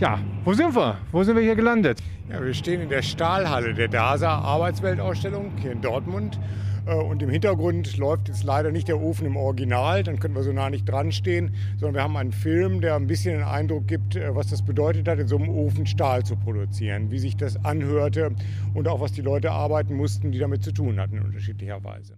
[0.01, 0.97] Ja, wo sind wir?
[1.13, 1.99] Wo sind wir hier gelandet?
[2.29, 6.37] Ja, wir stehen in der Stahlhalle der DASA Arbeitsweltausstellung hier in Dortmund.
[6.85, 10.43] Äh, und im Hintergrund läuft jetzt leider nicht der Ofen im Original, dann können wir
[10.43, 13.87] so nah nicht dran stehen, sondern wir haben einen Film, der ein bisschen den Eindruck
[13.87, 17.37] gibt, äh, was das bedeutet hat, in so einem Ofen Stahl zu produzieren, wie sich
[17.37, 18.31] das anhörte
[18.73, 22.17] und auch was die Leute arbeiten mussten, die damit zu tun hatten in unterschiedlicher Weise.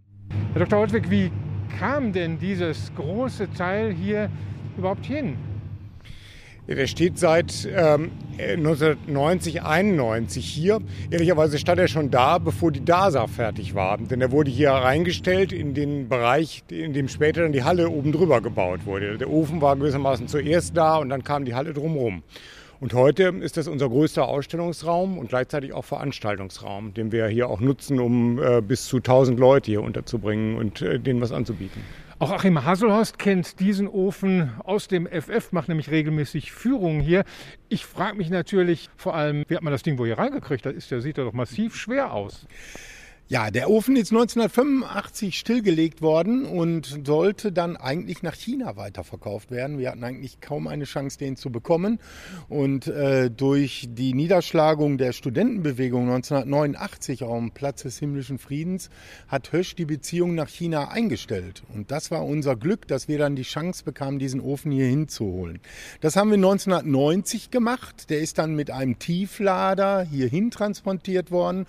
[0.53, 0.79] Herr Dr.
[0.79, 1.31] Holtwig, wie
[1.79, 4.29] kam denn dieses große Teil hier
[4.77, 5.37] überhaupt hin?
[6.67, 10.79] Der steht seit ähm, 1990, 91 hier.
[11.11, 13.97] Ehrlicherweise stand er schon da, bevor die DASA fertig war.
[13.99, 18.11] Denn er wurde hier reingestellt in den Bereich, in dem später dann die Halle oben
[18.11, 19.17] drüber gebaut wurde.
[19.19, 22.23] Der Ofen war gewissermaßen zuerst da und dann kam die Halle drumherum.
[22.79, 27.61] Und heute ist das unser größter Ausstellungsraum und gleichzeitig auch Veranstaltungsraum, den wir hier auch
[27.61, 31.81] nutzen, um äh, bis zu 1000 Leute hier unterzubringen und äh, denen was anzubieten.
[32.25, 37.23] Auch Achim Haselhorst kennt diesen Ofen aus dem FF, macht nämlich regelmäßig Führungen hier.
[37.69, 40.65] Ich frage mich natürlich vor allem, wie hat man das Ding wohl hier reingekriegt?
[40.65, 42.47] Das ist, der sieht ja doch massiv schwer aus.
[43.27, 49.79] Ja, der Ofen ist 1985 stillgelegt worden und sollte dann eigentlich nach China weiterverkauft werden.
[49.79, 51.97] Wir hatten eigentlich kaum eine Chance, den zu bekommen.
[52.49, 58.91] Und äh, durch die Niederschlagung der Studentenbewegung 1989 am Platz des himmlischen Friedens
[59.27, 61.63] hat Hösch die Beziehung nach China eingestellt.
[61.73, 65.61] Und das war unser Glück, dass wir dann die Chance bekamen, diesen Ofen hier hinzuholen.
[65.99, 68.11] Das haben wir 1990 gemacht.
[68.11, 71.65] Der ist dann mit einem Tieflader hierhin transportiert worden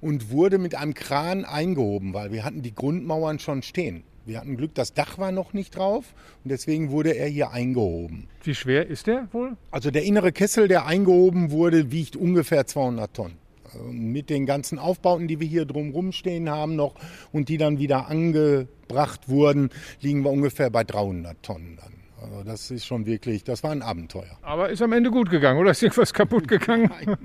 [0.00, 4.04] und wurde mit einem Kran eingehoben, weil wir hatten die Grundmauern schon stehen.
[4.28, 8.28] Wir hatten Glück, das Dach war noch nicht drauf und deswegen wurde er hier eingehoben.
[8.42, 9.56] Wie schwer ist der wohl?
[9.70, 13.38] Also der innere Kessel, der eingehoben wurde, wiegt ungefähr 200 Tonnen.
[13.64, 16.94] Also mit den ganzen Aufbauten, die wir hier drumherum stehen haben noch
[17.32, 19.70] und die dann wieder angebracht wurden,
[20.00, 21.97] liegen wir ungefähr bei 300 Tonnen dann.
[22.20, 24.38] Also das ist schon wirklich, das war ein Abenteuer.
[24.42, 26.90] Aber ist am Ende gut gegangen oder ist irgendwas kaputt gegangen?
[27.06, 27.16] Nein.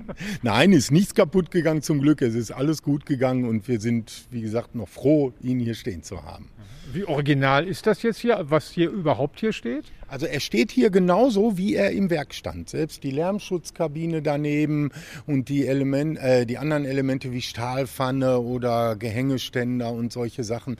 [0.42, 2.22] Nein, ist nichts kaputt gegangen zum Glück.
[2.22, 6.02] Es ist alles gut gegangen und wir sind, wie gesagt, noch froh, ihn hier stehen
[6.02, 6.48] zu haben.
[6.92, 9.86] Wie original ist das jetzt hier, was hier überhaupt hier steht?
[10.06, 12.68] Also er steht hier genauso, wie er im Werk stand.
[12.68, 14.90] Selbst die Lärmschutzkabine daneben
[15.26, 20.76] und die, Element, äh, die anderen Elemente wie Stahlpfanne oder Gehängeständer und solche Sachen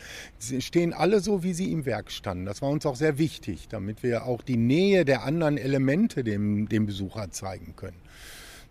[0.60, 2.44] stehen alle so, wie sie im Werk standen.
[2.44, 6.68] Das war uns auch sehr wichtig, damit wir auch die Nähe der anderen Elemente dem,
[6.68, 7.96] dem Besucher zeigen können.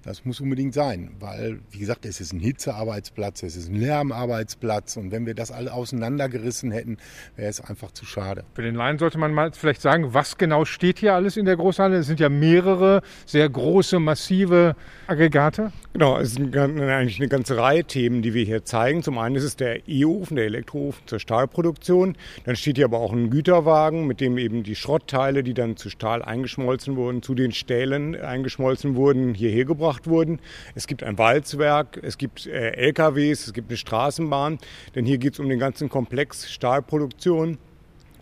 [0.04, 4.98] Das muss unbedingt sein, weil, wie gesagt, es ist ein Hitzearbeitsplatz, es ist ein Lärmarbeitsplatz
[4.98, 6.98] und wenn wir das alle auseinandergerissen hätten,
[7.38, 8.44] wäre es einfach zu schade.
[8.54, 11.56] Für den Laien sollte man mal vielleicht sagen, was genau steht hier alles in der
[11.56, 11.96] Großhalle?
[11.96, 14.76] Es sind ja mehrere sehr große, massive
[15.08, 15.72] Aggregate.
[15.94, 19.04] Genau, es sind eigentlich eine ganze Reihe Themen, die wir hier zeigen.
[19.04, 22.18] Zum einen ist es der E-Ofen, der Elektroofen zur Stahlproduktion.
[22.46, 25.90] Dann steht hier aber auch ein Güterwagen, mit dem eben die Schrottteile, die dann zu
[25.90, 30.40] Stahl eingeschmolzen wurden, zu den Stählen eingeschmolzen wurden, hierher gebracht wurden.
[30.76, 34.60] Es gibt ein Walzwerk, es gibt äh, LKWs, es gibt eine Straßenbahn.
[34.96, 37.58] Denn hier geht es um den ganzen Komplex Stahlproduktion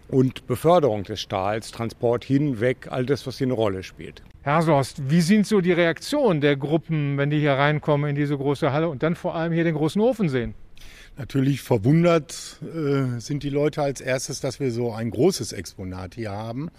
[0.07, 4.21] und Beförderung des Stahls, Transport hin, weg, all das, was hier eine Rolle spielt.
[4.43, 8.37] Herr Haselhorst, wie sind so die Reaktionen der Gruppen, wenn die hier reinkommen in diese
[8.37, 10.55] große Halle und dann vor allem hier den großen Ofen sehen?
[11.21, 16.31] Natürlich verwundert äh, sind die Leute als erstes, dass wir so ein großes Exponat hier
[16.31, 16.71] haben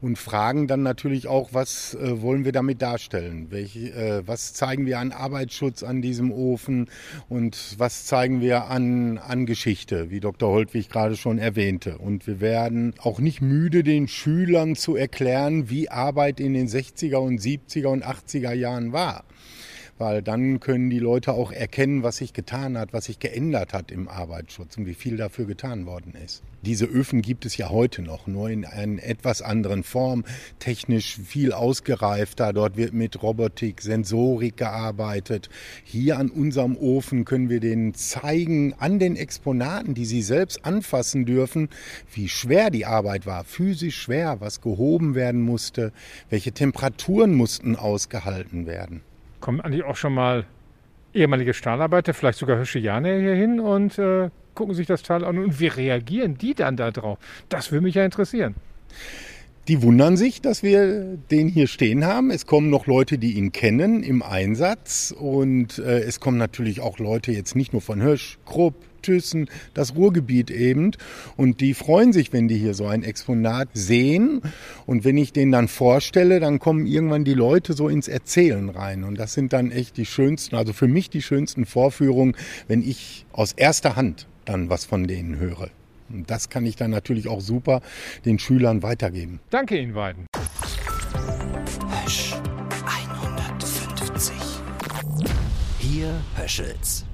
[0.00, 3.48] und fragen dann natürlich auch, was äh, wollen wir damit darstellen?
[3.50, 6.88] Welche, äh, was zeigen wir an Arbeitsschutz an diesem Ofen
[7.28, 10.48] und was zeigen wir an, an Geschichte, wie Dr.
[10.48, 11.98] Holtwig gerade schon erwähnte.
[11.98, 17.16] Und wir werden auch nicht müde, den Schülern zu erklären, wie Arbeit in den 60er
[17.16, 19.24] und 70er und 80er Jahren war
[19.98, 23.90] weil dann können die Leute auch erkennen, was sich getan hat, was sich geändert hat
[23.90, 26.42] im Arbeitsschutz und wie viel dafür getan worden ist.
[26.62, 30.24] Diese Öfen gibt es ja heute noch, nur in einer etwas anderen Form,
[30.58, 32.52] technisch viel ausgereifter.
[32.52, 35.50] Dort wird mit Robotik, Sensorik gearbeitet.
[35.84, 41.26] Hier an unserem Ofen können wir denen zeigen, an den Exponaten, die sie selbst anfassen
[41.26, 41.68] dürfen,
[42.12, 45.92] wie schwer die Arbeit war, physisch schwer, was gehoben werden musste,
[46.28, 49.02] welche Temperaturen mussten ausgehalten werden
[49.40, 50.44] kommen eigentlich auch schon mal
[51.14, 55.38] ehemalige Stahlarbeiter, vielleicht sogar Hirschianer hier hin und äh, gucken sich das Stahl an.
[55.38, 57.18] Und wie reagieren die dann darauf?
[57.48, 58.54] Das würde mich ja interessieren.
[59.68, 62.30] Die wundern sich, dass wir den hier stehen haben.
[62.30, 65.14] Es kommen noch Leute, die ihn kennen im Einsatz.
[65.16, 69.94] Und äh, es kommen natürlich auch Leute jetzt nicht nur von Hirsch, Krupp, Thyssen, das
[69.94, 70.92] Ruhrgebiet eben.
[71.36, 74.42] Und die freuen sich, wenn die hier so ein Exponat sehen.
[74.86, 79.04] Und wenn ich den dann vorstelle, dann kommen irgendwann die Leute so ins Erzählen rein.
[79.04, 82.36] Und das sind dann echt die schönsten, also für mich die schönsten Vorführungen,
[82.66, 85.70] wenn ich aus erster Hand dann was von denen höre.
[86.10, 87.82] Und das kann ich dann natürlich auch super
[88.24, 89.40] den Schülern weitergeben.
[89.50, 90.26] Danke Ihnen beiden.
[92.04, 92.34] Hösch
[92.86, 94.34] 150.
[95.78, 97.07] Hier Höschels.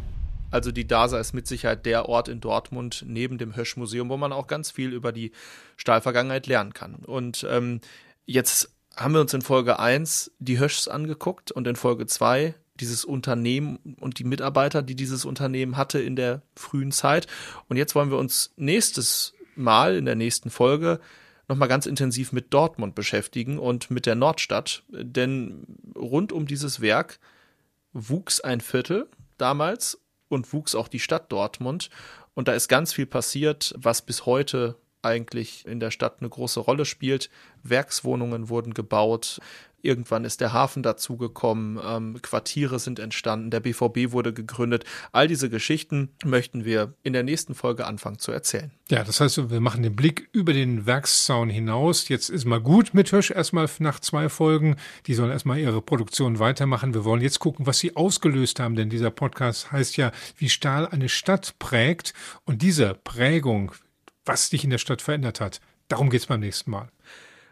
[0.55, 4.33] Also die DASA ist mit Sicherheit der Ort in Dortmund neben dem Hösch-Museum, wo man
[4.33, 5.33] auch ganz viel über die
[5.77, 6.95] Stahlvergangenheit lernen kann.
[6.95, 7.81] Und ähm,
[8.25, 13.05] jetzt haben wir uns in Folge 1 die Höschs angeguckt und in Folge 2 dieses
[13.05, 17.27] Unternehmen und die Mitarbeiter, die dieses Unternehmen hatte in der frühen Zeit.
[17.69, 21.01] Und jetzt wollen wir uns nächstes Mal in der nächsten Folge
[21.49, 24.85] nochmal ganz intensiv mit Dortmund beschäftigen und mit der Nordstadt.
[24.89, 27.19] Denn rund um dieses Werk
[27.93, 29.99] wuchs ein Viertel damals
[30.35, 31.91] und wuchs auch die Stadt Dortmund.
[32.35, 36.61] Und da ist ganz viel passiert, was bis heute eigentlich in der Stadt eine große
[36.61, 37.31] Rolle spielt.
[37.63, 39.41] Werkswohnungen wurden gebaut,
[39.85, 44.85] Irgendwann ist der Hafen dazugekommen, ähm, Quartiere sind entstanden, der BVB wurde gegründet.
[45.13, 48.71] All diese Geschichten möchten wir in der nächsten Folge anfangen zu erzählen.
[48.89, 52.09] Ja, das heißt, wir machen den Blick über den Werkszaun hinaus.
[52.09, 54.77] Jetzt ist mal gut mit Hirsch erstmal nach zwei Folgen.
[55.07, 56.95] Die sollen erstmal ihre Produktion weitermachen.
[56.95, 60.89] Wir wollen jetzt gucken, was sie ausgelöst haben, denn dieser Podcast heißt ja, wie Stahl
[60.89, 62.15] eine Stadt prägt.
[62.47, 63.73] Und diese Prägung,
[64.25, 66.89] was dich in der Stadt verändert hat, darum geht es beim nächsten Mal.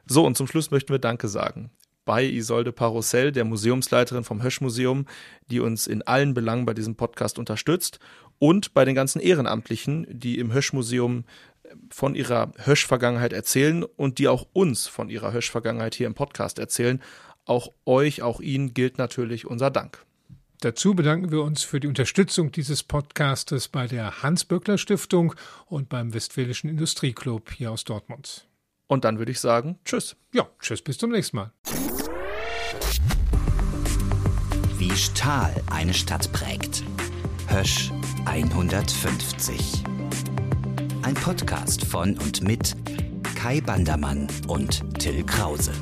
[0.06, 1.70] So, und zum Schluss möchten wir Danke sagen
[2.04, 5.06] bei Isolde Parussell, der Museumsleiterin vom Hösch-Museum,
[5.50, 7.98] die uns in allen Belangen bei diesem Podcast unterstützt
[8.38, 11.24] und bei den ganzen Ehrenamtlichen, die im Hösch-Museum
[11.90, 17.00] von ihrer Hösch-Vergangenheit erzählen und die auch uns von ihrer Hösch-Vergangenheit hier im Podcast erzählen.
[17.44, 20.04] Auch euch, auch Ihnen gilt natürlich unser Dank.
[20.60, 25.34] Dazu bedanken wir uns für die Unterstützung dieses Podcastes bei der Hans-Böckler-Stiftung
[25.66, 28.46] und beim Westfälischen Industrieclub hier aus Dortmund.
[28.86, 30.14] Und dann würde ich sagen, tschüss.
[30.32, 31.52] Ja, tschüss, bis zum nächsten Mal.
[34.92, 36.84] Wie Stahl eine Stadt prägt.
[37.48, 37.90] Hösch
[38.26, 39.84] 150.
[41.00, 42.76] Ein Podcast von und mit
[43.34, 45.72] Kai Bandermann und Till Krause.